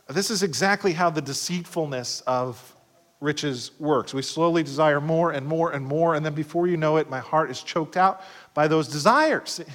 This 0.09 0.31
is 0.31 0.42
exactly 0.42 0.92
how 0.92 1.11
the 1.11 1.23
deceitfulness 1.23 2.23
of 2.27 2.77
riches 3.21 3.73
works. 3.79 4.14
We 4.14 4.23
slowly 4.23 4.62
desire 4.62 5.01
more 5.01 5.33
and 5.33 5.45
more 5.47 5.73
and 5.73 5.85
more, 5.85 6.14
and 6.14 6.25
then 6.25 6.35
before 6.35 6.69
you 6.69 6.77
know 6.77 6.97
it, 6.97 7.11
my 7.11 7.19
heart 7.19 7.51
is 7.51 7.62
choked 7.62 7.97
out 7.97 8.23
by 8.55 8.69
those 8.69 8.88
desires. 8.88 9.61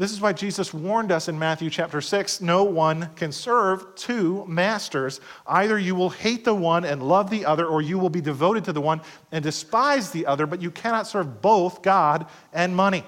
This 0.00 0.12
is 0.12 0.20
why 0.22 0.32
Jesus 0.32 0.72
warned 0.72 1.12
us 1.12 1.28
in 1.28 1.38
Matthew 1.38 1.68
chapter 1.68 2.00
6 2.00 2.40
no 2.40 2.64
one 2.64 3.10
can 3.16 3.30
serve 3.30 3.94
two 3.96 4.46
masters. 4.46 5.20
Either 5.46 5.78
you 5.78 5.94
will 5.94 6.08
hate 6.08 6.42
the 6.42 6.54
one 6.54 6.86
and 6.86 7.02
love 7.02 7.28
the 7.28 7.44
other, 7.44 7.66
or 7.66 7.82
you 7.82 7.98
will 7.98 8.08
be 8.08 8.22
devoted 8.22 8.64
to 8.64 8.72
the 8.72 8.80
one 8.80 9.02
and 9.30 9.44
despise 9.44 10.10
the 10.10 10.24
other, 10.24 10.46
but 10.46 10.62
you 10.62 10.70
cannot 10.70 11.06
serve 11.06 11.42
both 11.42 11.82
God 11.82 12.24
and 12.54 12.74
money. 12.74 13.04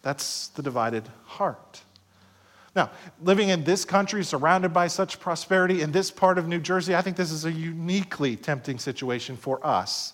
That's 0.00 0.48
the 0.48 0.62
divided 0.62 1.06
heart. 1.26 1.82
Now, 2.78 2.92
living 3.24 3.48
in 3.48 3.64
this 3.64 3.84
country, 3.84 4.22
surrounded 4.22 4.72
by 4.72 4.86
such 4.86 5.18
prosperity, 5.18 5.82
in 5.82 5.90
this 5.90 6.12
part 6.12 6.38
of 6.38 6.46
New 6.46 6.60
Jersey, 6.60 6.94
I 6.94 7.02
think 7.02 7.16
this 7.16 7.32
is 7.32 7.44
a 7.44 7.50
uniquely 7.50 8.36
tempting 8.36 8.78
situation 8.78 9.36
for 9.36 9.58
us. 9.66 10.12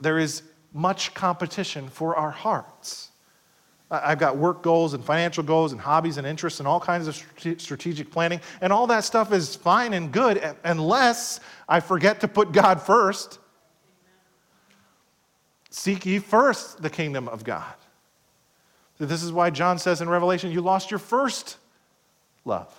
There 0.00 0.18
is 0.18 0.42
much 0.74 1.14
competition 1.14 1.88
for 1.88 2.16
our 2.16 2.32
hearts. 2.32 3.12
I've 3.92 4.18
got 4.18 4.36
work 4.36 4.62
goals 4.64 4.92
and 4.94 5.04
financial 5.04 5.44
goals 5.44 5.70
and 5.70 5.80
hobbies 5.80 6.16
and 6.16 6.26
interests 6.26 6.58
and 6.58 6.66
all 6.66 6.80
kinds 6.80 7.06
of 7.06 7.14
strategic 7.60 8.10
planning. 8.10 8.40
And 8.60 8.72
all 8.72 8.88
that 8.88 9.04
stuff 9.04 9.32
is 9.32 9.54
fine 9.54 9.92
and 9.92 10.10
good 10.10 10.42
unless 10.64 11.38
I 11.68 11.78
forget 11.78 12.18
to 12.22 12.28
put 12.28 12.50
God 12.50 12.82
first. 12.82 13.38
Seek 15.70 16.06
ye 16.06 16.18
first 16.18 16.82
the 16.82 16.90
kingdom 16.90 17.28
of 17.28 17.44
God. 17.44 17.74
This 19.08 19.22
is 19.22 19.32
why 19.32 19.50
John 19.50 19.78
says 19.78 20.00
in 20.00 20.08
Revelation, 20.08 20.50
you 20.50 20.60
lost 20.60 20.90
your 20.90 20.98
first 20.98 21.56
love. 22.44 22.72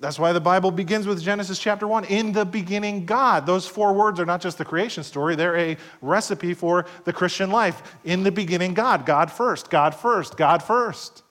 That's 0.00 0.18
why 0.18 0.32
the 0.32 0.40
Bible 0.40 0.70
begins 0.70 1.06
with 1.06 1.22
Genesis 1.22 1.58
chapter 1.58 1.86
1. 1.86 2.04
In 2.06 2.32
the 2.32 2.44
beginning, 2.44 3.06
God. 3.06 3.46
Those 3.46 3.66
four 3.66 3.94
words 3.94 4.20
are 4.20 4.26
not 4.26 4.40
just 4.40 4.58
the 4.58 4.64
creation 4.64 5.02
story, 5.02 5.34
they're 5.34 5.56
a 5.56 5.76
recipe 6.02 6.52
for 6.52 6.84
the 7.04 7.12
Christian 7.12 7.50
life. 7.50 7.96
In 8.04 8.22
the 8.22 8.32
beginning, 8.32 8.74
God. 8.74 9.06
God 9.06 9.30
first, 9.30 9.70
God 9.70 9.94
first, 9.94 10.36
God 10.36 10.62
first. 10.62 11.22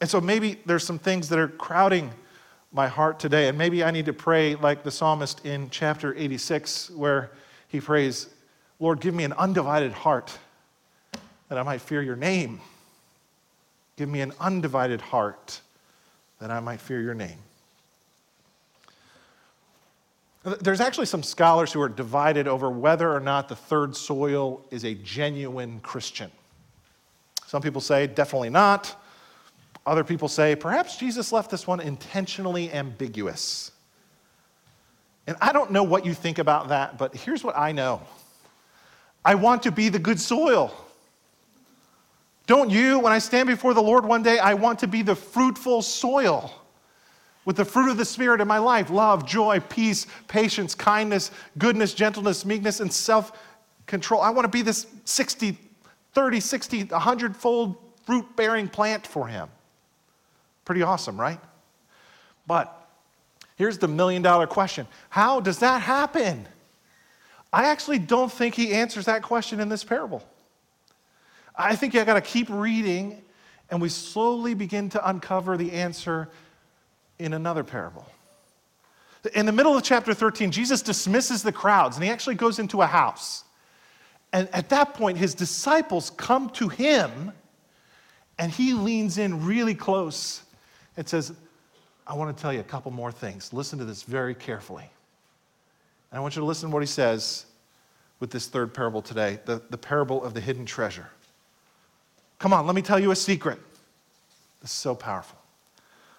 And 0.00 0.08
so 0.08 0.20
maybe 0.20 0.60
there's 0.64 0.84
some 0.84 0.98
things 0.98 1.28
that 1.30 1.38
are 1.38 1.48
crowding 1.48 2.12
my 2.72 2.86
heart 2.86 3.18
today. 3.18 3.48
And 3.48 3.58
maybe 3.58 3.82
I 3.82 3.90
need 3.90 4.06
to 4.06 4.12
pray 4.12 4.54
like 4.54 4.84
the 4.84 4.90
psalmist 4.90 5.44
in 5.44 5.70
chapter 5.70 6.14
86, 6.16 6.90
where 6.90 7.32
he 7.66 7.80
prays, 7.80 8.28
Lord, 8.78 9.00
give 9.00 9.14
me 9.14 9.24
an 9.24 9.32
undivided 9.32 9.90
heart 9.92 10.38
that 11.48 11.58
I 11.58 11.62
might 11.62 11.80
fear 11.80 12.02
your 12.02 12.16
name. 12.16 12.60
Give 13.96 14.08
me 14.08 14.20
an 14.20 14.32
undivided 14.38 15.00
heart 15.00 15.60
that 16.40 16.50
I 16.50 16.60
might 16.60 16.80
fear 16.80 17.00
your 17.00 17.14
name. 17.14 17.38
There's 20.44 20.80
actually 20.80 21.06
some 21.06 21.22
scholars 21.22 21.72
who 21.72 21.80
are 21.80 21.88
divided 21.88 22.46
over 22.46 22.70
whether 22.70 23.12
or 23.12 23.20
not 23.20 23.48
the 23.48 23.56
third 23.56 23.96
soil 23.96 24.64
is 24.70 24.84
a 24.84 24.94
genuine 24.94 25.80
Christian. 25.80 26.30
Some 27.46 27.60
people 27.60 27.80
say 27.80 28.06
definitely 28.06 28.50
not. 28.50 28.94
Other 29.84 30.04
people 30.04 30.28
say 30.28 30.54
perhaps 30.54 30.96
Jesus 30.96 31.32
left 31.32 31.50
this 31.50 31.66
one 31.66 31.80
intentionally 31.80 32.72
ambiguous. 32.72 33.72
And 35.26 35.36
I 35.40 35.52
don't 35.52 35.70
know 35.70 35.82
what 35.82 36.06
you 36.06 36.14
think 36.14 36.38
about 36.38 36.68
that, 36.68 36.98
but 36.98 37.14
here's 37.14 37.42
what 37.42 37.56
I 37.56 37.72
know 37.72 38.02
I 39.24 39.34
want 39.34 39.64
to 39.64 39.72
be 39.72 39.88
the 39.88 39.98
good 39.98 40.20
soil. 40.20 40.72
Don't 42.48 42.70
you, 42.70 42.98
when 42.98 43.12
I 43.12 43.18
stand 43.18 43.46
before 43.46 43.74
the 43.74 43.82
Lord 43.82 44.06
one 44.06 44.22
day, 44.22 44.38
I 44.38 44.54
want 44.54 44.78
to 44.78 44.86
be 44.88 45.02
the 45.02 45.14
fruitful 45.14 45.82
soil 45.82 46.50
with 47.44 47.56
the 47.56 47.64
fruit 47.64 47.90
of 47.90 47.98
the 47.98 48.06
Spirit 48.06 48.40
in 48.40 48.48
my 48.48 48.56
life 48.56 48.88
love, 48.88 49.26
joy, 49.26 49.60
peace, 49.68 50.06
patience, 50.28 50.74
kindness, 50.74 51.30
goodness, 51.58 51.92
gentleness, 51.92 52.46
meekness, 52.46 52.80
and 52.80 52.90
self 52.90 53.32
control. 53.86 54.22
I 54.22 54.30
want 54.30 54.46
to 54.46 54.48
be 54.50 54.62
this 54.62 54.86
60, 55.04 55.58
30, 56.14 56.40
60, 56.40 56.84
100 56.84 57.36
fold 57.36 57.76
fruit 58.06 58.24
bearing 58.34 58.66
plant 58.66 59.06
for 59.06 59.28
Him. 59.28 59.50
Pretty 60.64 60.80
awesome, 60.80 61.20
right? 61.20 61.40
But 62.46 62.88
here's 63.56 63.76
the 63.76 63.88
million 63.88 64.22
dollar 64.22 64.46
question 64.46 64.86
How 65.10 65.38
does 65.40 65.58
that 65.58 65.82
happen? 65.82 66.48
I 67.52 67.66
actually 67.66 67.98
don't 67.98 68.32
think 68.32 68.54
He 68.54 68.72
answers 68.72 69.04
that 69.04 69.20
question 69.20 69.60
in 69.60 69.68
this 69.68 69.84
parable. 69.84 70.24
I 71.58 71.74
think 71.74 71.96
I 71.96 72.04
got 72.04 72.14
to 72.14 72.20
keep 72.20 72.48
reading, 72.48 73.20
and 73.68 73.82
we 73.82 73.88
slowly 73.88 74.54
begin 74.54 74.88
to 74.90 75.08
uncover 75.08 75.56
the 75.56 75.72
answer 75.72 76.28
in 77.18 77.34
another 77.34 77.64
parable. 77.64 78.06
In 79.34 79.46
the 79.46 79.52
middle 79.52 79.76
of 79.76 79.82
chapter 79.82 80.14
13, 80.14 80.52
Jesus 80.52 80.80
dismisses 80.80 81.42
the 81.42 81.52
crowds 81.52 81.96
and 81.96 82.04
he 82.04 82.10
actually 82.10 82.36
goes 82.36 82.60
into 82.60 82.82
a 82.82 82.86
house. 82.86 83.44
And 84.32 84.48
at 84.52 84.68
that 84.68 84.94
point, 84.94 85.18
his 85.18 85.34
disciples 85.34 86.10
come 86.10 86.50
to 86.50 86.68
him 86.68 87.32
and 88.38 88.52
he 88.52 88.74
leans 88.74 89.18
in 89.18 89.44
really 89.44 89.74
close 89.74 90.42
and 90.96 91.08
says, 91.08 91.32
I 92.06 92.14
want 92.14 92.34
to 92.34 92.40
tell 92.40 92.52
you 92.52 92.60
a 92.60 92.64
couple 92.64 92.92
more 92.92 93.10
things. 93.10 93.52
Listen 93.52 93.78
to 93.80 93.84
this 93.84 94.04
very 94.04 94.34
carefully. 94.34 94.88
And 96.10 96.18
I 96.18 96.20
want 96.20 96.36
you 96.36 96.40
to 96.40 96.46
listen 96.46 96.70
to 96.70 96.72
what 96.72 96.82
he 96.82 96.86
says 96.86 97.44
with 98.20 98.30
this 98.30 98.46
third 98.46 98.72
parable 98.72 99.02
today 99.02 99.40
the, 99.44 99.60
the 99.70 99.78
parable 99.78 100.22
of 100.22 100.32
the 100.32 100.40
hidden 100.40 100.64
treasure. 100.64 101.08
Come 102.38 102.52
on, 102.52 102.66
let 102.66 102.74
me 102.74 102.82
tell 102.82 102.98
you 102.98 103.10
a 103.10 103.16
secret. 103.16 103.58
This 104.60 104.70
is 104.70 104.76
so 104.76 104.94
powerful. 104.94 105.38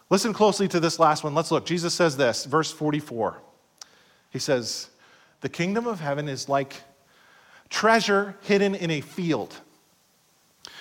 Listen 0.10 0.34
closely 0.34 0.68
to 0.68 0.80
this 0.80 1.00
last 1.00 1.24
one. 1.24 1.36
Let's 1.36 1.52
look. 1.52 1.66
Jesus 1.66 1.94
says 1.94 2.18
this, 2.18 2.46
verse 2.46 2.72
44. 2.72 3.40
He 4.32 4.40
says, 4.40 4.90
The 5.42 5.50
kingdom 5.50 5.88
of 5.88 6.00
heaven 6.00 6.28
is 6.28 6.50
like 6.50 6.76
treasure 7.70 8.36
hidden 8.42 8.76
in 8.76 8.90
a 8.92 9.02
field. 9.02 9.56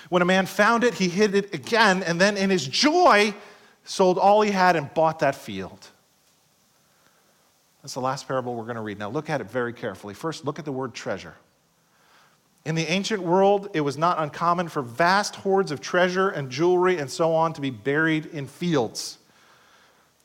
When 0.09 0.21
a 0.21 0.25
man 0.25 0.45
found 0.45 0.83
it, 0.83 0.95
he 0.95 1.07
hid 1.07 1.35
it 1.35 1.53
again, 1.53 2.03
and 2.03 2.19
then 2.19 2.35
in 2.35 2.49
his 2.49 2.67
joy, 2.67 3.33
sold 3.83 4.17
all 4.17 4.41
he 4.41 4.51
had 4.51 4.75
and 4.75 4.91
bought 4.93 5.19
that 5.19 5.35
field. 5.35 5.87
That's 7.81 7.93
the 7.93 8.01
last 8.01 8.27
parable 8.27 8.55
we're 8.55 8.63
going 8.63 8.75
to 8.75 8.81
read. 8.81 8.99
Now, 8.99 9.09
look 9.09 9.29
at 9.29 9.41
it 9.41 9.49
very 9.49 9.73
carefully. 9.73 10.13
First, 10.13 10.45
look 10.45 10.59
at 10.59 10.65
the 10.65 10.71
word 10.71 10.93
treasure. 10.93 11.35
In 12.65 12.75
the 12.75 12.85
ancient 12.87 13.23
world, 13.23 13.69
it 13.73 13.81
was 13.81 13.97
not 13.97 14.19
uncommon 14.19 14.67
for 14.67 14.81
vast 14.81 15.35
hoards 15.37 15.71
of 15.71 15.81
treasure 15.81 16.29
and 16.29 16.49
jewelry 16.49 16.97
and 16.97 17.09
so 17.09 17.33
on 17.33 17.53
to 17.53 17.61
be 17.61 17.69
buried 17.69 18.27
in 18.27 18.47
fields. 18.47 19.17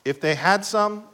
If 0.05 0.21
they 0.21 0.35
had 0.35 0.65
some, 0.65 1.05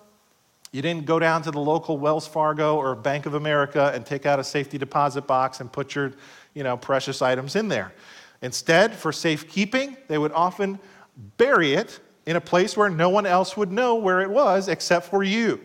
you 0.72 0.82
didn't 0.82 1.04
go 1.04 1.18
down 1.18 1.42
to 1.42 1.50
the 1.50 1.60
local 1.60 1.98
Wells 1.98 2.26
Fargo 2.26 2.76
or 2.76 2.94
Bank 2.94 3.26
of 3.26 3.34
America 3.34 3.90
and 3.94 4.06
take 4.06 4.24
out 4.24 4.38
a 4.38 4.44
safety 4.44 4.78
deposit 4.78 5.26
box 5.26 5.60
and 5.60 5.70
put 5.70 5.94
your 5.94 6.12
you 6.54 6.62
know, 6.62 6.76
precious 6.76 7.22
items 7.22 7.56
in 7.56 7.68
there. 7.68 7.92
Instead, 8.42 8.94
for 8.94 9.12
safekeeping, 9.12 9.96
they 10.08 10.18
would 10.18 10.32
often 10.32 10.78
bury 11.36 11.74
it 11.74 12.00
in 12.26 12.36
a 12.36 12.40
place 12.40 12.76
where 12.76 12.88
no 12.88 13.08
one 13.08 13.26
else 13.26 13.56
would 13.56 13.70
know 13.70 13.96
where 13.96 14.20
it 14.20 14.30
was 14.30 14.68
except 14.68 15.06
for 15.06 15.22
you. 15.22 15.60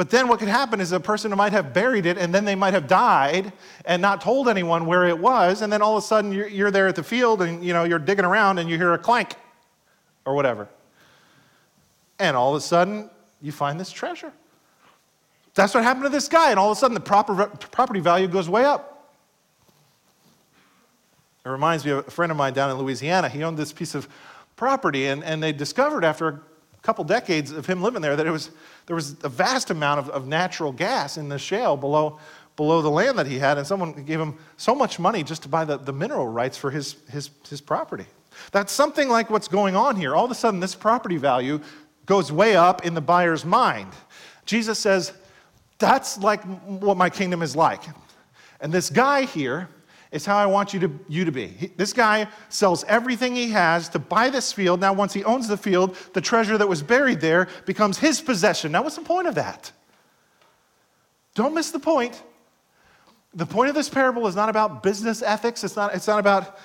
But 0.00 0.08
then 0.08 0.28
what 0.28 0.38
could 0.38 0.48
happen 0.48 0.80
is 0.80 0.92
a 0.92 0.98
person 0.98 1.30
might 1.36 1.52
have 1.52 1.74
buried 1.74 2.06
it 2.06 2.16
and 2.16 2.34
then 2.34 2.46
they 2.46 2.54
might 2.54 2.72
have 2.72 2.86
died 2.86 3.52
and 3.84 4.00
not 4.00 4.22
told 4.22 4.48
anyone 4.48 4.86
where 4.86 5.06
it 5.06 5.18
was. 5.18 5.60
And 5.60 5.70
then 5.70 5.82
all 5.82 5.98
of 5.98 6.02
a 6.02 6.06
sudden 6.06 6.32
you're, 6.32 6.48
you're 6.48 6.70
there 6.70 6.88
at 6.88 6.96
the 6.96 7.02
field 7.02 7.42
and 7.42 7.62
you 7.62 7.74
know, 7.74 7.84
you're 7.84 7.98
digging 7.98 8.24
around 8.24 8.56
and 8.56 8.70
you 8.70 8.78
hear 8.78 8.94
a 8.94 8.98
clank 8.98 9.34
or 10.24 10.34
whatever. 10.34 10.70
And 12.18 12.34
all 12.34 12.54
of 12.54 12.56
a 12.56 12.62
sudden 12.62 13.10
you 13.42 13.52
find 13.52 13.78
this 13.78 13.92
treasure. 13.92 14.32
That's 15.54 15.74
what 15.74 15.84
happened 15.84 16.04
to 16.04 16.08
this 16.08 16.28
guy. 16.28 16.48
And 16.48 16.58
all 16.58 16.70
of 16.70 16.78
a 16.78 16.80
sudden 16.80 16.94
the 16.94 17.00
proper, 17.00 17.48
property 17.70 18.00
value 18.00 18.26
goes 18.26 18.48
way 18.48 18.64
up. 18.64 19.12
It 21.44 21.50
reminds 21.50 21.84
me 21.84 21.90
of 21.90 22.08
a 22.08 22.10
friend 22.10 22.32
of 22.32 22.38
mine 22.38 22.54
down 22.54 22.70
in 22.70 22.78
Louisiana. 22.78 23.28
He 23.28 23.44
owned 23.44 23.58
this 23.58 23.74
piece 23.74 23.94
of 23.94 24.08
property, 24.56 25.08
and, 25.08 25.22
and 25.22 25.42
they 25.42 25.52
discovered 25.52 26.06
after 26.06 26.28
a 26.28 26.40
couple 26.82 27.04
decades 27.04 27.50
of 27.50 27.66
him 27.66 27.82
living 27.82 28.02
there 28.02 28.16
that 28.16 28.26
it 28.26 28.30
was, 28.30 28.50
there 28.86 28.96
was 28.96 29.16
a 29.22 29.28
vast 29.28 29.70
amount 29.70 30.00
of, 30.00 30.10
of 30.10 30.26
natural 30.26 30.72
gas 30.72 31.16
in 31.16 31.28
the 31.28 31.38
shale 31.38 31.76
below, 31.76 32.18
below 32.56 32.82
the 32.82 32.90
land 32.90 33.18
that 33.18 33.26
he 33.26 33.38
had, 33.38 33.58
and 33.58 33.66
someone 33.66 33.92
gave 34.04 34.20
him 34.20 34.36
so 34.56 34.74
much 34.74 34.98
money 34.98 35.22
just 35.22 35.42
to 35.42 35.48
buy 35.48 35.64
the, 35.64 35.76
the 35.76 35.92
mineral 35.92 36.26
rights 36.26 36.56
for 36.56 36.70
his, 36.70 36.96
his, 37.10 37.30
his 37.48 37.60
property. 37.60 38.06
That's 38.52 38.72
something 38.72 39.08
like 39.08 39.30
what's 39.30 39.48
going 39.48 39.76
on 39.76 39.96
here. 39.96 40.14
All 40.14 40.24
of 40.24 40.30
a 40.30 40.34
sudden, 40.34 40.60
this 40.60 40.74
property 40.74 41.16
value 41.16 41.60
goes 42.06 42.32
way 42.32 42.56
up 42.56 42.84
in 42.86 42.94
the 42.94 43.00
buyer's 43.00 43.44
mind. 43.44 43.92
Jesus 44.46 44.78
says, 44.78 45.12
That's 45.78 46.18
like 46.18 46.42
what 46.64 46.96
my 46.96 47.10
kingdom 47.10 47.42
is 47.42 47.54
like. 47.54 47.82
And 48.60 48.72
this 48.72 48.90
guy 48.90 49.24
here 49.24 49.68
is 50.12 50.26
how 50.26 50.36
I 50.36 50.46
want 50.46 50.74
you 50.74 50.80
to, 50.80 51.00
you 51.08 51.24
to 51.24 51.32
be. 51.32 51.46
He, 51.46 51.66
this 51.68 51.92
guy 51.92 52.26
sells 52.48 52.84
everything 52.84 53.36
he 53.36 53.50
has 53.50 53.88
to 53.90 53.98
buy 53.98 54.28
this 54.28 54.52
field. 54.52 54.80
Now, 54.80 54.92
once 54.92 55.12
he 55.12 55.22
owns 55.24 55.46
the 55.46 55.56
field, 55.56 55.96
the 56.14 56.20
treasure 56.20 56.58
that 56.58 56.68
was 56.68 56.82
buried 56.82 57.20
there 57.20 57.48
becomes 57.64 57.98
his 57.98 58.20
possession. 58.20 58.72
Now, 58.72 58.82
what's 58.82 58.96
the 58.96 59.02
point 59.02 59.28
of 59.28 59.36
that? 59.36 59.70
Don't 61.34 61.54
miss 61.54 61.70
the 61.70 61.78
point. 61.78 62.22
The 63.34 63.46
point 63.46 63.68
of 63.68 63.76
this 63.76 63.88
parable 63.88 64.26
is 64.26 64.34
not 64.34 64.48
about 64.48 64.82
business 64.82 65.22
ethics. 65.22 65.62
It's 65.62 65.76
not, 65.76 65.94
it's 65.94 66.08
not 66.08 66.18
about, 66.18 66.58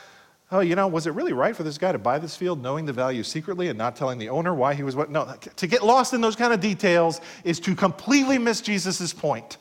oh, 0.51 0.61
you 0.61 0.75
know, 0.75 0.87
was 0.87 1.05
it 1.05 1.11
really 1.11 1.33
right 1.33 1.55
for 1.55 1.61
this 1.61 1.77
guy 1.77 1.91
to 1.91 1.99
buy 1.99 2.17
this 2.17 2.35
field 2.35 2.63
knowing 2.63 2.85
the 2.85 2.93
value 2.93 3.21
secretly 3.21 3.67
and 3.67 3.77
not 3.77 3.95
telling 3.95 4.17
the 4.17 4.29
owner 4.29 4.55
why 4.55 4.73
he 4.73 4.81
was 4.81 4.95
what? 4.95 5.11
No, 5.11 5.31
to 5.55 5.67
get 5.67 5.83
lost 5.83 6.15
in 6.15 6.21
those 6.21 6.35
kind 6.35 6.51
of 6.51 6.59
details 6.59 7.21
is 7.43 7.59
to 7.59 7.75
completely 7.75 8.39
miss 8.39 8.61
Jesus' 8.61 9.13
point. 9.13 9.57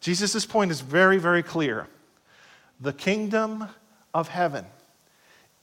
Jesus' 0.00 0.46
point 0.46 0.70
is 0.70 0.80
very, 0.80 1.18
very 1.18 1.42
clear. 1.42 1.86
The 2.82 2.92
kingdom 2.92 3.68
of 4.12 4.26
heaven 4.26 4.66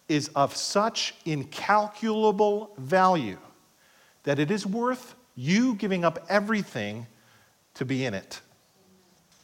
is 0.07 0.29
of 0.29 0.55
such 0.55 1.13
incalculable 1.25 2.71
value 2.77 3.37
that 4.23 4.39
it 4.39 4.49
is 4.49 4.65
worth 4.65 5.15
you 5.35 5.75
giving 5.75 6.05
up 6.05 6.25
everything 6.29 7.07
to 7.73 7.83
be 7.83 8.05
in 8.05 8.13
it. 8.13 8.39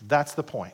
That's 0.07 0.33
the 0.33 0.43
point. 0.43 0.73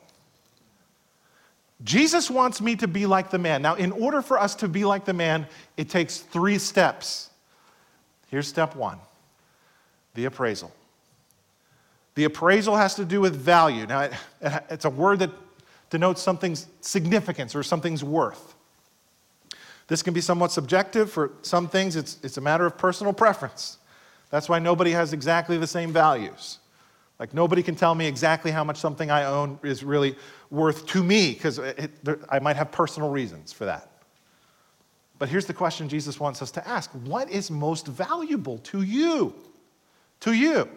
Jesus 1.82 2.30
wants 2.30 2.60
me 2.60 2.76
to 2.76 2.86
be 2.86 3.06
like 3.06 3.30
the 3.30 3.38
man. 3.38 3.62
Now, 3.62 3.74
in 3.74 3.90
order 3.90 4.22
for 4.22 4.38
us 4.38 4.54
to 4.56 4.68
be 4.68 4.84
like 4.84 5.04
the 5.04 5.12
man, 5.12 5.48
it 5.76 5.88
takes 5.88 6.18
three 6.18 6.58
steps. 6.58 7.30
Here's 8.28 8.46
step 8.46 8.76
one 8.76 8.98
the 10.14 10.26
appraisal. 10.26 10.72
The 12.14 12.24
appraisal 12.24 12.76
has 12.76 12.94
to 12.94 13.04
do 13.04 13.20
with 13.20 13.34
value. 13.34 13.86
Now, 13.86 14.10
it's 14.70 14.84
a 14.84 14.90
word 14.90 15.18
that 15.18 15.30
denotes 15.92 16.22
something's 16.22 16.68
significance 16.80 17.54
or 17.54 17.62
something's 17.62 18.02
worth. 18.02 18.54
This 19.88 20.02
can 20.02 20.14
be 20.14 20.22
somewhat 20.22 20.50
subjective. 20.50 21.12
For 21.12 21.32
some 21.42 21.68
things, 21.68 21.96
it's, 21.96 22.16
it's 22.22 22.38
a 22.38 22.40
matter 22.40 22.64
of 22.64 22.78
personal 22.78 23.12
preference. 23.12 23.76
That's 24.30 24.48
why 24.48 24.58
nobody 24.58 24.92
has 24.92 25.12
exactly 25.12 25.58
the 25.58 25.66
same 25.66 25.92
values. 25.92 26.60
Like, 27.18 27.34
nobody 27.34 27.62
can 27.62 27.74
tell 27.76 27.94
me 27.94 28.06
exactly 28.06 28.50
how 28.50 28.64
much 28.64 28.78
something 28.78 29.10
I 29.10 29.24
own 29.24 29.58
is 29.62 29.84
really 29.84 30.16
worth 30.48 30.86
to 30.86 31.04
me, 31.04 31.34
because 31.34 31.60
I 32.30 32.38
might 32.38 32.56
have 32.56 32.72
personal 32.72 33.10
reasons 33.10 33.52
for 33.52 33.66
that. 33.66 33.90
But 35.18 35.28
here's 35.28 35.44
the 35.44 35.52
question 35.52 35.90
Jesus 35.90 36.18
wants 36.18 36.40
us 36.40 36.50
to 36.52 36.66
ask 36.66 36.90
What 37.04 37.28
is 37.30 37.50
most 37.50 37.86
valuable 37.86 38.58
to 38.58 38.80
you? 38.80 39.34
To 40.20 40.32
you. 40.32 40.70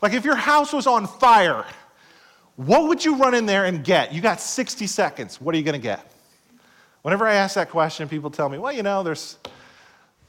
Like, 0.00 0.14
if 0.14 0.24
your 0.24 0.34
house 0.34 0.72
was 0.72 0.86
on 0.86 1.06
fire, 1.06 1.66
what 2.56 2.88
would 2.88 3.04
you 3.04 3.16
run 3.16 3.34
in 3.34 3.46
there 3.46 3.64
and 3.66 3.84
get? 3.84 4.12
You 4.12 4.20
got 4.20 4.40
60 4.40 4.86
seconds. 4.86 5.40
What 5.40 5.54
are 5.54 5.58
you 5.58 5.64
going 5.64 5.74
to 5.74 5.78
get? 5.78 6.00
Whenever 7.02 7.26
I 7.26 7.34
ask 7.34 7.54
that 7.54 7.70
question, 7.70 8.08
people 8.08 8.30
tell 8.30 8.48
me, 8.48 8.58
well, 8.58 8.72
you 8.72 8.82
know, 8.82 9.02
there's 9.02 9.38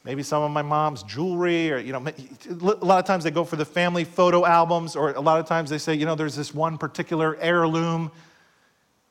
maybe 0.04 0.24
some 0.24 0.44
of 0.44 0.52
my 0.52 0.62
mom's 0.62 1.04
jewelry, 1.04 1.72
or, 1.72 1.80
you 1.80 1.92
know, 1.92 2.06
a 2.50 2.54
lot 2.54 3.00
of 3.00 3.06
times 3.06 3.24
they 3.24 3.32
go 3.32 3.44
for 3.44 3.56
the 3.56 3.66
family 3.66 4.04
photo 4.04 4.46
albums, 4.46 4.96
or 4.96 5.12
a 5.12 5.22
lot 5.22 5.40
of 5.40 5.48
times 5.48 5.70
they 5.70 5.78
say, 5.78 5.96
you 5.96 6.06
know, 6.06 6.16
there's 6.16 6.36
this 6.36 6.54
one 6.54 6.78
particular 6.78 7.36
heirloom. 7.38 8.12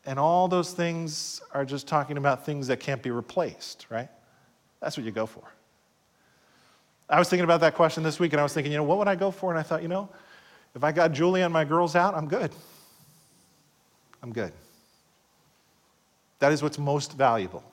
And 0.05 0.19
all 0.21 0.47
those 0.47 0.73
things 0.73 1.43
are 1.53 1.65
just 1.65 1.89
talking 1.89 2.17
about 2.17 2.47
things 2.47 2.69
that 2.69 2.79
can't 2.79 3.03
be 3.03 3.11
replaced, 3.11 3.87
right? 3.91 4.09
That's 4.81 4.97
what 4.97 5.05
you 5.05 5.11
go 5.11 5.27
for. 5.27 5.43
I 7.09 7.19
was 7.19 7.29
thinking 7.29 7.45
about 7.45 7.61
that 7.61 7.75
question 7.75 8.03
this 8.03 8.21
week, 8.21 8.33
and 8.33 8.41
I 8.41 8.43
was 8.43 8.53
thinking, 8.53 8.73
you 8.73 8.79
know, 8.79 8.85
what 8.85 8.99
would 8.99 9.09
I 9.09 9.17
go 9.17 9.31
for? 9.31 9.51
And 9.51 9.59
I 9.59 9.63
thought, 9.63 9.83
you 9.83 9.89
know, 9.89 10.09
if 10.75 10.85
I 10.85 10.93
got 10.93 11.13
Julie 11.13 11.43
and 11.43 11.53
my 11.53 11.65
girls 11.65 11.97
out, 11.97 12.15
I'm 12.15 12.29
good. 12.29 12.53
I'm 14.23 14.33
good. 14.33 14.53
That 16.39 16.53
is 16.53 16.63
what's 16.63 16.79
most 16.79 17.13
valuable. 17.13 17.65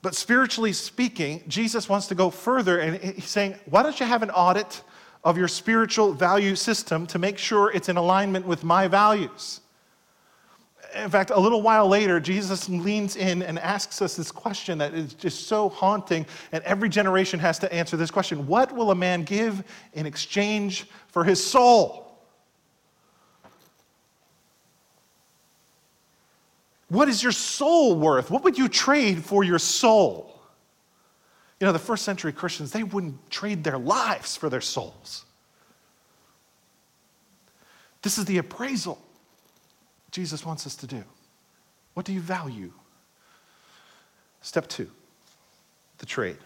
But 0.00 0.14
spiritually 0.14 0.72
speaking, 0.72 1.42
Jesus 1.48 1.88
wants 1.88 2.06
to 2.08 2.14
go 2.14 2.30
further 2.30 2.78
and 2.78 2.96
he's 2.96 3.28
saying, 3.28 3.56
why 3.66 3.82
don't 3.82 3.98
you 3.98 4.06
have 4.06 4.22
an 4.22 4.30
audit 4.30 4.82
of 5.24 5.36
your 5.36 5.48
spiritual 5.48 6.12
value 6.12 6.54
system 6.54 7.06
to 7.08 7.18
make 7.18 7.36
sure 7.36 7.72
it's 7.72 7.88
in 7.88 7.96
alignment 7.96 8.46
with 8.46 8.62
my 8.62 8.86
values? 8.86 9.60
In 10.94 11.10
fact, 11.10 11.30
a 11.30 11.38
little 11.38 11.60
while 11.60 11.86
later, 11.86 12.18
Jesus 12.18 12.68
leans 12.68 13.16
in 13.16 13.42
and 13.42 13.58
asks 13.58 14.00
us 14.00 14.16
this 14.16 14.30
question 14.30 14.78
that 14.78 14.94
is 14.94 15.12
just 15.12 15.46
so 15.46 15.68
haunting, 15.68 16.24
and 16.52 16.64
every 16.64 16.88
generation 16.88 17.38
has 17.40 17.58
to 17.58 17.70
answer 17.72 17.96
this 17.96 18.10
question 18.10 18.46
What 18.46 18.72
will 18.74 18.90
a 18.90 18.94
man 18.94 19.22
give 19.22 19.62
in 19.92 20.06
exchange 20.06 20.86
for 21.08 21.24
his 21.24 21.44
soul? 21.44 22.07
What 26.88 27.08
is 27.08 27.22
your 27.22 27.32
soul 27.32 27.94
worth? 27.96 28.30
What 28.30 28.44
would 28.44 28.56
you 28.56 28.68
trade 28.68 29.24
for 29.24 29.44
your 29.44 29.58
soul? 29.58 30.40
You 31.60 31.66
know, 31.66 31.72
the 31.72 31.78
first 31.78 32.04
century 32.04 32.32
Christians, 32.32 32.70
they 32.70 32.82
wouldn't 32.82 33.30
trade 33.30 33.64
their 33.64 33.78
lives 33.78 34.36
for 34.36 34.48
their 34.48 34.60
souls. 34.60 35.24
This 38.02 38.16
is 38.16 38.24
the 38.24 38.38
appraisal 38.38 38.98
Jesus 40.10 40.46
wants 40.46 40.66
us 40.66 40.76
to 40.76 40.86
do. 40.86 41.04
What 41.94 42.06
do 42.06 42.12
you 42.12 42.20
value? 42.20 42.72
Step 44.40 44.68
two 44.68 44.90
the 45.98 46.06
trade. 46.06 46.38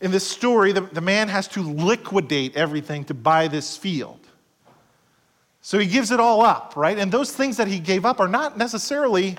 In 0.00 0.10
this 0.10 0.26
story, 0.26 0.72
the, 0.72 0.80
the 0.80 1.00
man 1.00 1.28
has 1.28 1.46
to 1.48 1.62
liquidate 1.62 2.56
everything 2.56 3.04
to 3.04 3.14
buy 3.14 3.46
this 3.46 3.76
field. 3.76 4.23
So 5.64 5.78
he 5.78 5.86
gives 5.86 6.10
it 6.10 6.20
all 6.20 6.42
up, 6.42 6.74
right? 6.76 6.98
And 6.98 7.10
those 7.10 7.32
things 7.32 7.56
that 7.56 7.68
he 7.68 7.78
gave 7.78 8.04
up 8.04 8.20
are 8.20 8.28
not 8.28 8.58
necessarily 8.58 9.38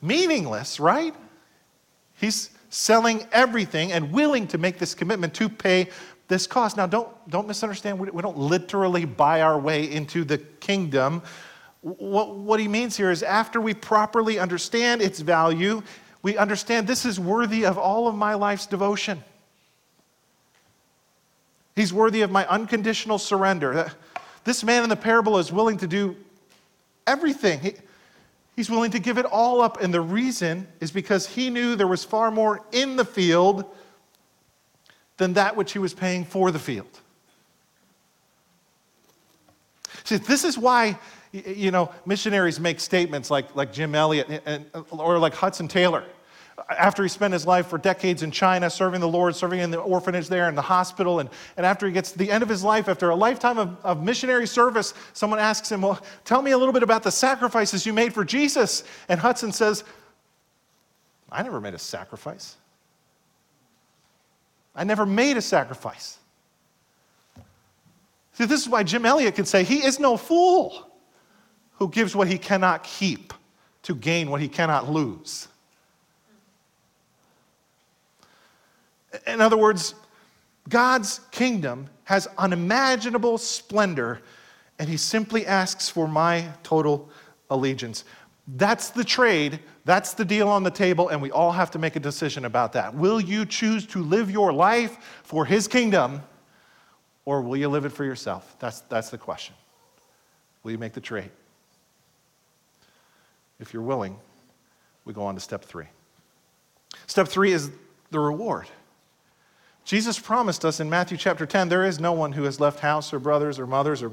meaningless, 0.00 0.78
right? 0.78 1.12
He's 2.14 2.50
selling 2.70 3.26
everything 3.32 3.90
and 3.90 4.12
willing 4.12 4.46
to 4.46 4.56
make 4.56 4.78
this 4.78 4.94
commitment 4.94 5.34
to 5.34 5.48
pay 5.48 5.88
this 6.28 6.46
cost. 6.46 6.76
Now, 6.76 6.86
don't, 6.86 7.08
don't 7.28 7.48
misunderstand. 7.48 7.98
We, 7.98 8.22
don't 8.22 8.38
literally 8.38 9.04
buy 9.04 9.40
our 9.40 9.58
way 9.58 9.90
into 9.90 10.22
the 10.22 10.38
kingdom. 10.38 11.22
What, 11.80 12.36
what 12.36 12.60
he 12.60 12.68
means 12.68 12.96
here 12.96 13.10
is 13.10 13.24
after 13.24 13.60
we 13.60 13.74
properly 13.74 14.38
understand 14.38 15.02
its 15.02 15.18
value, 15.18 15.82
we 16.22 16.36
understand 16.36 16.86
this 16.86 17.04
is 17.04 17.18
worthy 17.18 17.66
of 17.66 17.76
all 17.76 18.06
of 18.06 18.14
my 18.14 18.34
life's 18.34 18.66
devotion. 18.66 19.24
He's 21.74 21.92
worthy 21.92 22.22
of 22.22 22.30
my 22.30 22.46
unconditional 22.46 23.18
surrender. 23.18 23.90
This 24.44 24.64
man 24.64 24.82
in 24.82 24.88
the 24.88 24.96
parable 24.96 25.38
is 25.38 25.52
willing 25.52 25.78
to 25.78 25.86
do 25.86 26.16
everything. 27.06 27.60
He, 27.60 27.72
he's 28.56 28.70
willing 28.70 28.90
to 28.92 28.98
give 28.98 29.18
it 29.18 29.26
all 29.26 29.60
up. 29.60 29.82
And 29.82 29.92
the 29.92 30.00
reason 30.00 30.66
is 30.80 30.90
because 30.90 31.26
he 31.26 31.50
knew 31.50 31.76
there 31.76 31.86
was 31.86 32.04
far 32.04 32.30
more 32.30 32.64
in 32.72 32.96
the 32.96 33.04
field 33.04 33.64
than 35.16 35.34
that 35.34 35.56
which 35.56 35.72
he 35.72 35.78
was 35.78 35.94
paying 35.94 36.24
for 36.24 36.50
the 36.50 36.58
field. 36.58 37.00
See, 40.04 40.16
this 40.16 40.44
is 40.44 40.56
why, 40.56 40.98
you 41.32 41.70
know, 41.70 41.92
missionaries 42.06 42.58
make 42.58 42.80
statements 42.80 43.30
like, 43.30 43.54
like 43.54 43.72
Jim 43.72 43.94
Elliot 43.94 44.42
and, 44.46 44.64
or 44.90 45.18
like 45.18 45.34
Hudson 45.34 45.68
Taylor 45.68 46.04
after 46.68 47.02
he 47.02 47.08
spent 47.08 47.32
his 47.32 47.46
life 47.46 47.68
for 47.68 47.78
decades 47.78 48.22
in 48.22 48.30
China, 48.30 48.68
serving 48.68 49.00
the 49.00 49.08
Lord, 49.08 49.34
serving 49.36 49.60
in 49.60 49.70
the 49.70 49.78
orphanage 49.78 50.28
there, 50.28 50.48
in 50.48 50.54
the 50.54 50.62
hospital, 50.62 51.20
and, 51.20 51.30
and 51.56 51.64
after 51.64 51.86
he 51.86 51.92
gets 51.92 52.12
to 52.12 52.18
the 52.18 52.30
end 52.30 52.42
of 52.42 52.48
his 52.48 52.64
life, 52.64 52.88
after 52.88 53.10
a 53.10 53.16
lifetime 53.16 53.58
of, 53.58 53.76
of 53.84 54.02
missionary 54.02 54.46
service, 54.46 54.94
someone 55.12 55.38
asks 55.38 55.70
him, 55.70 55.82
Well, 55.82 56.00
tell 56.24 56.42
me 56.42 56.50
a 56.50 56.58
little 56.58 56.72
bit 56.72 56.82
about 56.82 57.02
the 57.02 57.10
sacrifices 57.10 57.86
you 57.86 57.92
made 57.92 58.12
for 58.12 58.24
Jesus. 58.24 58.84
And 59.08 59.20
Hudson 59.20 59.52
says, 59.52 59.84
I 61.30 61.42
never 61.42 61.60
made 61.60 61.74
a 61.74 61.78
sacrifice. 61.78 62.56
I 64.74 64.84
never 64.84 65.04
made 65.04 65.36
a 65.36 65.42
sacrifice. 65.42 66.18
See, 68.34 68.44
this 68.44 68.62
is 68.62 68.68
why 68.68 68.84
Jim 68.84 69.04
Elliot 69.04 69.34
could 69.34 69.48
say, 69.48 69.64
He 69.64 69.84
is 69.84 69.98
no 69.98 70.16
fool 70.16 70.88
who 71.74 71.88
gives 71.88 72.14
what 72.14 72.28
he 72.28 72.38
cannot 72.38 72.84
keep 72.84 73.32
to 73.82 73.94
gain 73.94 74.30
what 74.30 74.40
he 74.40 74.48
cannot 74.48 74.88
lose. 74.88 75.47
In 79.26 79.40
other 79.40 79.56
words, 79.56 79.94
God's 80.68 81.20
kingdom 81.30 81.88
has 82.04 82.28
unimaginable 82.36 83.38
splendor, 83.38 84.20
and 84.78 84.88
He 84.88 84.96
simply 84.96 85.46
asks 85.46 85.88
for 85.88 86.06
my 86.06 86.48
total 86.62 87.08
allegiance. 87.50 88.04
That's 88.56 88.90
the 88.90 89.04
trade, 89.04 89.60
that's 89.84 90.14
the 90.14 90.24
deal 90.24 90.48
on 90.48 90.62
the 90.62 90.70
table, 90.70 91.08
and 91.08 91.20
we 91.20 91.30
all 91.30 91.52
have 91.52 91.70
to 91.72 91.78
make 91.78 91.96
a 91.96 92.00
decision 92.00 92.44
about 92.44 92.72
that. 92.72 92.94
Will 92.94 93.20
you 93.20 93.44
choose 93.44 93.86
to 93.88 94.02
live 94.02 94.30
your 94.30 94.52
life 94.52 95.20
for 95.22 95.44
His 95.44 95.68
kingdom, 95.68 96.22
or 97.24 97.42
will 97.42 97.56
you 97.56 97.68
live 97.68 97.84
it 97.84 97.92
for 97.92 98.04
yourself? 98.04 98.56
That's, 98.58 98.80
that's 98.82 99.10
the 99.10 99.18
question. 99.18 99.54
Will 100.62 100.72
you 100.72 100.78
make 100.78 100.92
the 100.92 101.00
trade? 101.00 101.30
If 103.60 103.72
you're 103.72 103.82
willing, 103.82 104.16
we 105.04 105.12
go 105.12 105.24
on 105.24 105.34
to 105.34 105.40
step 105.40 105.64
three. 105.64 105.86
Step 107.06 107.28
three 107.28 107.52
is 107.52 107.70
the 108.10 108.20
reward. 108.20 108.66
Jesus 109.88 110.18
promised 110.18 110.66
us 110.66 110.80
in 110.80 110.90
Matthew 110.90 111.16
chapter 111.16 111.46
10 111.46 111.70
there 111.70 111.82
is 111.82 111.98
no 111.98 112.12
one 112.12 112.32
who 112.32 112.42
has 112.42 112.60
left 112.60 112.80
house 112.80 113.10
or 113.14 113.18
brothers 113.18 113.58
or 113.58 113.66
mothers 113.66 114.02
or 114.02 114.12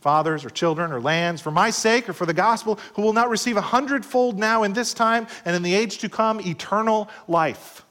fathers 0.00 0.44
or 0.44 0.50
children 0.50 0.90
or 0.90 1.00
lands 1.00 1.40
for 1.40 1.52
my 1.52 1.70
sake 1.70 2.08
or 2.08 2.12
for 2.12 2.26
the 2.26 2.34
gospel 2.34 2.80
who 2.94 3.02
will 3.02 3.12
not 3.12 3.30
receive 3.30 3.56
a 3.56 3.60
hundredfold 3.60 4.40
now 4.40 4.64
in 4.64 4.72
this 4.72 4.92
time 4.92 5.28
and 5.44 5.54
in 5.54 5.62
the 5.62 5.72
age 5.72 5.98
to 5.98 6.08
come 6.08 6.40
eternal 6.40 7.08
life. 7.28 7.84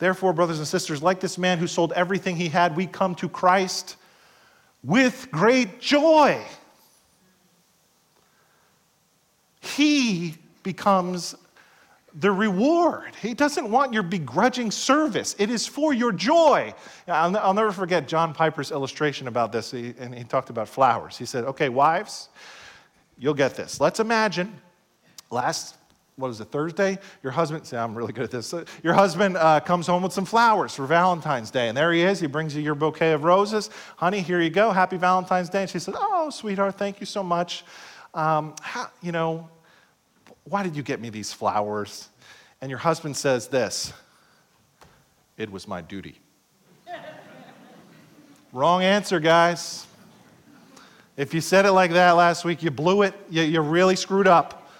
Therefore, 0.00 0.32
brothers 0.32 0.58
and 0.58 0.66
sisters, 0.66 1.00
like 1.00 1.20
this 1.20 1.38
man 1.38 1.58
who 1.58 1.68
sold 1.68 1.92
everything 1.92 2.34
he 2.34 2.48
had, 2.48 2.74
we 2.74 2.88
come 2.88 3.14
to 3.14 3.28
Christ 3.28 3.94
with 4.82 5.28
great 5.30 5.80
joy. 5.80 6.42
He 9.60 10.34
becomes 10.64 11.36
the 12.18 12.32
reward. 12.32 13.14
He 13.20 13.34
doesn't 13.34 13.70
want 13.70 13.92
your 13.92 14.02
begrudging 14.02 14.70
service, 14.70 15.36
it 15.38 15.50
is 15.50 15.66
for 15.66 15.92
your 15.92 16.12
joy. 16.12 16.74
I'll, 17.06 17.36
I'll 17.36 17.54
never 17.54 17.72
forget 17.72 18.08
John 18.08 18.32
Piper's 18.32 18.72
illustration 18.72 19.28
about 19.28 19.52
this, 19.52 19.70
he, 19.70 19.94
and 19.98 20.14
he 20.14 20.24
talked 20.24 20.50
about 20.50 20.68
flowers. 20.68 21.18
He 21.18 21.26
said, 21.26 21.44
Okay, 21.44 21.68
wives, 21.68 22.28
you'll 23.18 23.34
get 23.34 23.54
this. 23.54 23.80
Let's 23.80 24.00
imagine 24.00 24.54
last, 25.30 25.76
what 26.16 26.28
is 26.28 26.40
it, 26.40 26.46
Thursday? 26.46 26.98
Your 27.22 27.32
husband, 27.32 27.66
see, 27.66 27.76
I'm 27.76 27.94
really 27.94 28.14
good 28.14 28.24
at 28.24 28.30
this. 28.30 28.54
Your 28.82 28.94
husband 28.94 29.36
uh, 29.36 29.60
comes 29.60 29.86
home 29.86 30.02
with 30.02 30.14
some 30.14 30.24
flowers 30.24 30.74
for 30.74 30.86
Valentine's 30.86 31.50
Day, 31.50 31.68
and 31.68 31.76
there 31.76 31.92
he 31.92 32.00
is. 32.00 32.18
He 32.18 32.26
brings 32.26 32.56
you 32.56 32.62
your 32.62 32.74
bouquet 32.74 33.12
of 33.12 33.24
roses. 33.24 33.68
Honey, 33.96 34.20
here 34.20 34.40
you 34.40 34.50
go. 34.50 34.70
Happy 34.70 34.96
Valentine's 34.96 35.50
Day. 35.50 35.62
And 35.62 35.70
she 35.70 35.78
says, 35.78 35.94
Oh, 35.98 36.30
sweetheart, 36.30 36.76
thank 36.76 37.00
you 37.00 37.06
so 37.06 37.22
much. 37.22 37.64
Um, 38.14 38.54
how, 38.62 38.88
you 39.02 39.12
know, 39.12 39.50
why 40.48 40.62
did 40.62 40.76
you 40.76 40.82
get 40.82 41.00
me 41.00 41.10
these 41.10 41.32
flowers? 41.32 42.08
And 42.60 42.70
your 42.70 42.78
husband 42.78 43.16
says 43.16 43.48
this 43.48 43.92
It 45.36 45.50
was 45.50 45.68
my 45.68 45.82
duty. 45.82 46.18
Wrong 48.52 48.82
answer, 48.82 49.20
guys. 49.20 49.86
If 51.16 51.32
you 51.32 51.40
said 51.40 51.64
it 51.64 51.72
like 51.72 51.92
that 51.92 52.12
last 52.12 52.44
week, 52.44 52.62
you 52.62 52.70
blew 52.70 53.02
it. 53.02 53.14
You, 53.30 53.42
you 53.42 53.60
really 53.60 53.96
screwed 53.96 54.26
up. 54.26 54.70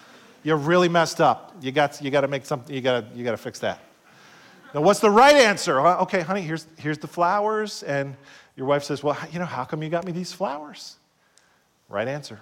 You 0.42 0.54
really 0.54 0.88
messed 0.88 1.20
up. 1.20 1.56
You 1.60 1.72
got, 1.72 2.00
you 2.02 2.10
got 2.10 2.20
to 2.20 2.28
make 2.28 2.44
something, 2.44 2.74
you 2.74 2.80
got 2.80 3.00
to, 3.00 3.18
you 3.18 3.24
got 3.24 3.30
to 3.32 3.36
fix 3.38 3.58
that. 3.60 3.80
Now, 4.74 4.82
what's 4.82 5.00
the 5.00 5.10
right 5.10 5.34
answer? 5.34 5.80
Okay, 5.80 6.20
honey, 6.20 6.42
here's, 6.42 6.66
here's 6.76 6.98
the 6.98 7.08
flowers. 7.08 7.82
And 7.82 8.14
your 8.54 8.66
wife 8.66 8.84
says, 8.84 9.02
Well, 9.02 9.16
you 9.32 9.38
know, 9.38 9.46
how 9.46 9.64
come 9.64 9.82
you 9.82 9.88
got 9.88 10.04
me 10.04 10.12
these 10.12 10.32
flowers? 10.32 10.96
Right 11.88 12.06
answer. 12.06 12.40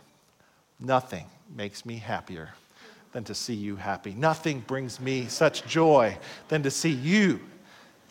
Nothing 0.80 1.26
makes 1.54 1.86
me 1.86 1.96
happier 1.96 2.50
than 3.14 3.22
to 3.22 3.34
see 3.34 3.54
you 3.54 3.76
happy. 3.76 4.12
Nothing 4.12 4.58
brings 4.66 4.98
me 4.98 5.26
such 5.28 5.64
joy 5.66 6.18
than 6.48 6.64
to 6.64 6.70
see 6.70 6.90
you 6.90 7.38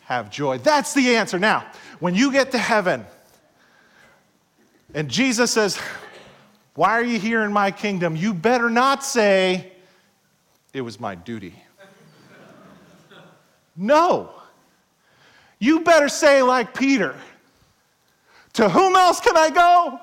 have 0.06 0.32
joy. 0.32 0.58
That's 0.60 0.94
the 0.94 1.18
answer. 1.18 1.38
Now, 1.38 1.66
when 2.00 2.16
you 2.16 2.32
get 2.32 2.52
to 2.52 2.58
heaven 2.58 3.06
and 4.94 5.10
Jesus 5.10 5.52
says, 5.52 5.78
Why 6.76 6.92
are 6.92 7.04
you 7.04 7.20
here 7.20 7.42
in 7.42 7.52
my 7.52 7.70
kingdom? 7.70 8.16
You 8.16 8.34
better 8.34 8.70
not 8.70 9.04
say, 9.04 9.74
It 10.72 10.82
was 10.82 11.02
my 11.02 11.16
duty. 11.16 11.54
No. 13.76 14.30
You 15.60 15.82
better 15.82 16.08
say, 16.08 16.42
like 16.44 16.74
Peter, 16.74 17.14
To 18.54 18.70
whom 18.70 18.96
else 18.96 19.20
can 19.20 19.36
I 19.36 19.50
go? 19.50 20.00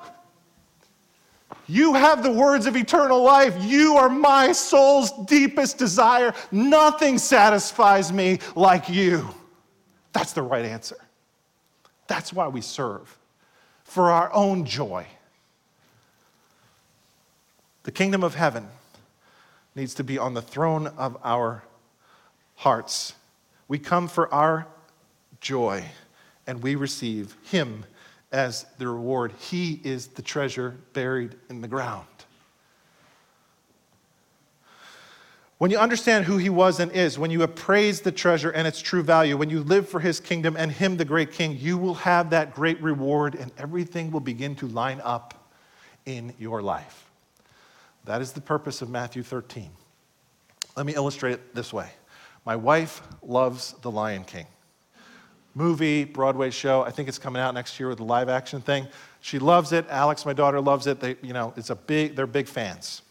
You 1.70 1.94
have 1.94 2.24
the 2.24 2.32
words 2.32 2.66
of 2.66 2.74
eternal 2.74 3.22
life. 3.22 3.54
You 3.62 3.94
are 3.94 4.08
my 4.08 4.50
soul's 4.50 5.12
deepest 5.26 5.78
desire. 5.78 6.34
Nothing 6.50 7.16
satisfies 7.16 8.12
me 8.12 8.40
like 8.56 8.88
you. 8.88 9.28
That's 10.12 10.32
the 10.32 10.42
right 10.42 10.64
answer. 10.64 10.96
That's 12.08 12.32
why 12.32 12.48
we 12.48 12.60
serve, 12.60 13.16
for 13.84 14.10
our 14.10 14.32
own 14.32 14.64
joy. 14.64 15.06
The 17.84 17.92
kingdom 17.92 18.24
of 18.24 18.34
heaven 18.34 18.66
needs 19.76 19.94
to 19.94 20.02
be 20.02 20.18
on 20.18 20.34
the 20.34 20.42
throne 20.42 20.88
of 20.88 21.16
our 21.22 21.62
hearts. 22.56 23.14
We 23.68 23.78
come 23.78 24.08
for 24.08 24.32
our 24.34 24.66
joy, 25.40 25.84
and 26.48 26.64
we 26.64 26.74
receive 26.74 27.36
Him 27.44 27.84
as 28.32 28.66
the 28.78 28.86
reward. 28.88 29.32
He 29.38 29.80
is 29.84 30.08
the 30.08 30.22
treasure 30.22 30.76
buried 30.92 31.36
in 31.48 31.60
the 31.60 31.68
ground. 31.68 32.06
When 35.58 35.70
you 35.70 35.78
understand 35.78 36.24
who 36.24 36.38
he 36.38 36.48
was 36.48 36.80
and 36.80 36.90
is, 36.92 37.18
when 37.18 37.30
you 37.30 37.42
appraise 37.42 38.00
the 38.00 38.12
treasure 38.12 38.48
and 38.48 38.66
its 38.66 38.80
true 38.80 39.02
value, 39.02 39.36
when 39.36 39.50
you 39.50 39.62
live 39.62 39.86
for 39.86 40.00
his 40.00 40.18
kingdom 40.18 40.56
and 40.56 40.72
him, 40.72 40.96
the 40.96 41.04
great 41.04 41.32
king, 41.32 41.58
you 41.60 41.76
will 41.76 41.96
have 41.96 42.30
that 42.30 42.54
great 42.54 42.80
reward 42.80 43.34
and 43.34 43.52
everything 43.58 44.10
will 44.10 44.20
begin 44.20 44.54
to 44.56 44.68
line 44.68 45.02
up 45.04 45.50
in 46.06 46.32
your 46.38 46.62
life. 46.62 47.10
That 48.06 48.22
is 48.22 48.32
the 48.32 48.40
purpose 48.40 48.80
of 48.80 48.88
Matthew 48.88 49.22
13. 49.22 49.68
Let 50.78 50.86
me 50.86 50.94
illustrate 50.94 51.32
it 51.32 51.54
this 51.54 51.74
way 51.74 51.90
My 52.46 52.56
wife 52.56 53.02
loves 53.22 53.74
The 53.82 53.90
Lion 53.90 54.24
King 54.24 54.46
movie, 55.54 56.04
Broadway 56.04 56.50
show. 56.50 56.82
I 56.82 56.90
think 56.90 57.08
it's 57.08 57.18
coming 57.18 57.42
out 57.42 57.54
next 57.54 57.78
year 57.78 57.88
with 57.88 57.98
the 57.98 58.04
live 58.04 58.28
action 58.28 58.60
thing. 58.60 58.86
She 59.20 59.38
loves 59.38 59.72
it. 59.72 59.86
Alex, 59.88 60.24
my 60.24 60.32
daughter, 60.32 60.60
loves 60.60 60.86
it. 60.86 61.00
They, 61.00 61.16
you 61.22 61.32
know, 61.32 61.52
it's 61.56 61.70
a 61.70 61.76
big, 61.76 62.16
they're 62.16 62.26
big 62.26 62.46
fans. 62.48 63.02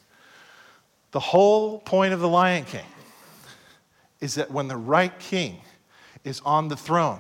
The 1.12 1.20
whole 1.20 1.80
point 1.80 2.14
of 2.14 2.20
The 2.20 2.30
Lion 2.30 2.66
King 2.66 2.86
is 4.22 4.36
that 4.36 4.52
when 4.52 4.68
the 4.68 4.78
right 4.78 5.18
king 5.20 5.62
is 6.24 6.42
on 6.42 6.68
the 6.68 6.76
throne, 6.76 7.20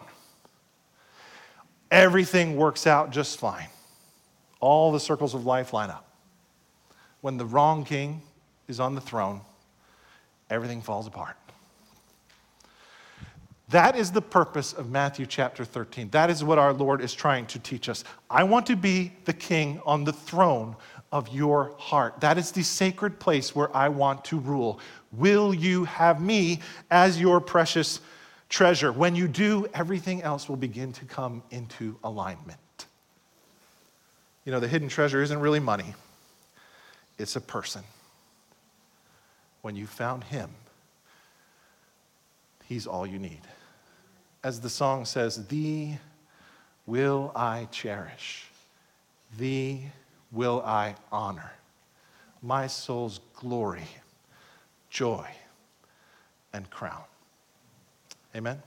everything 1.90 2.56
works 2.56 2.86
out 2.86 3.12
just 3.12 3.40
fine. 3.40 3.68
All 4.60 4.92
the 4.92 5.00
circles 5.00 5.34
of 5.34 5.46
life 5.46 5.74
line 5.74 5.90
up. 5.90 6.06
When 7.22 7.38
the 7.38 7.46
wrong 7.46 7.84
king 7.84 8.22
is 8.68 8.80
on 8.80 8.96
the 8.96 9.02
throne, 9.02 9.42
everything 10.50 10.82
falls 10.82 11.08
apart. 11.08 11.36
That 13.70 13.96
is 13.96 14.12
the 14.12 14.22
purpose 14.22 14.74
of 14.74 14.90
Matthew 14.90 15.28
chapter 15.28 15.64
13. 15.64 16.10
That 16.10 16.32
is 16.32 16.44
what 16.44 16.58
our 16.58 16.74
Lord 16.74 17.02
is 17.02 17.14
trying 17.14 17.46
to 17.48 17.60
teach 17.60 17.88
us. 17.88 18.04
I 18.28 18.44
want 18.44 18.66
to 18.68 18.76
be 18.76 19.12
the 19.26 19.34
king 19.34 19.80
on 19.86 20.04
the 20.04 20.14
throne 20.14 20.76
of 21.12 21.30
your 21.30 21.76
heart. 21.78 22.20
That 22.20 22.40
is 22.40 22.52
the 22.52 22.64
sacred 22.64 23.20
place 23.20 23.56
where 23.56 23.76
I 23.76 23.90
want 23.90 24.26
to 24.26 24.40
rule. 24.40 24.80
Will 25.12 25.54
you 25.54 25.86
have 25.86 26.20
me 26.20 26.62
as 26.90 27.22
your 27.22 27.40
precious 27.40 28.02
treasure? 28.50 28.92
When 28.92 29.16
you 29.16 29.28
do, 29.28 29.68
everything 29.76 30.24
else 30.24 30.50
will 30.50 30.56
begin 30.56 30.92
to 30.94 31.06
come 31.06 31.44
into 31.52 31.96
alignment. 32.04 32.88
You 34.46 34.52
know, 34.52 34.60
the 34.60 34.68
hidden 34.68 34.90
treasure 34.90 35.22
isn't 35.22 35.40
really 35.40 35.60
money, 35.60 35.94
it's 37.20 37.36
a 37.36 37.42
person. 37.42 37.84
When 39.62 39.76
you 39.76 39.86
found 39.86 40.24
him, 40.24 40.50
he's 42.66 42.88
all 42.88 43.06
you 43.06 43.20
need 43.20 43.42
as 44.44 44.60
the 44.60 44.70
song 44.70 45.06
says, 45.06 45.48
Thee 45.48 45.98
will 46.86 47.32
I 47.36 47.68
cherish, 47.72 48.46
Thee 49.38 49.92
will 50.32 50.62
I 50.66 50.96
honor, 51.12 51.52
my 52.42 52.68
soul's 52.68 53.20
glory, 53.36 53.88
joy, 54.90 55.28
and 56.54 56.70
crown. 56.70 57.04
Amen. 58.36 58.62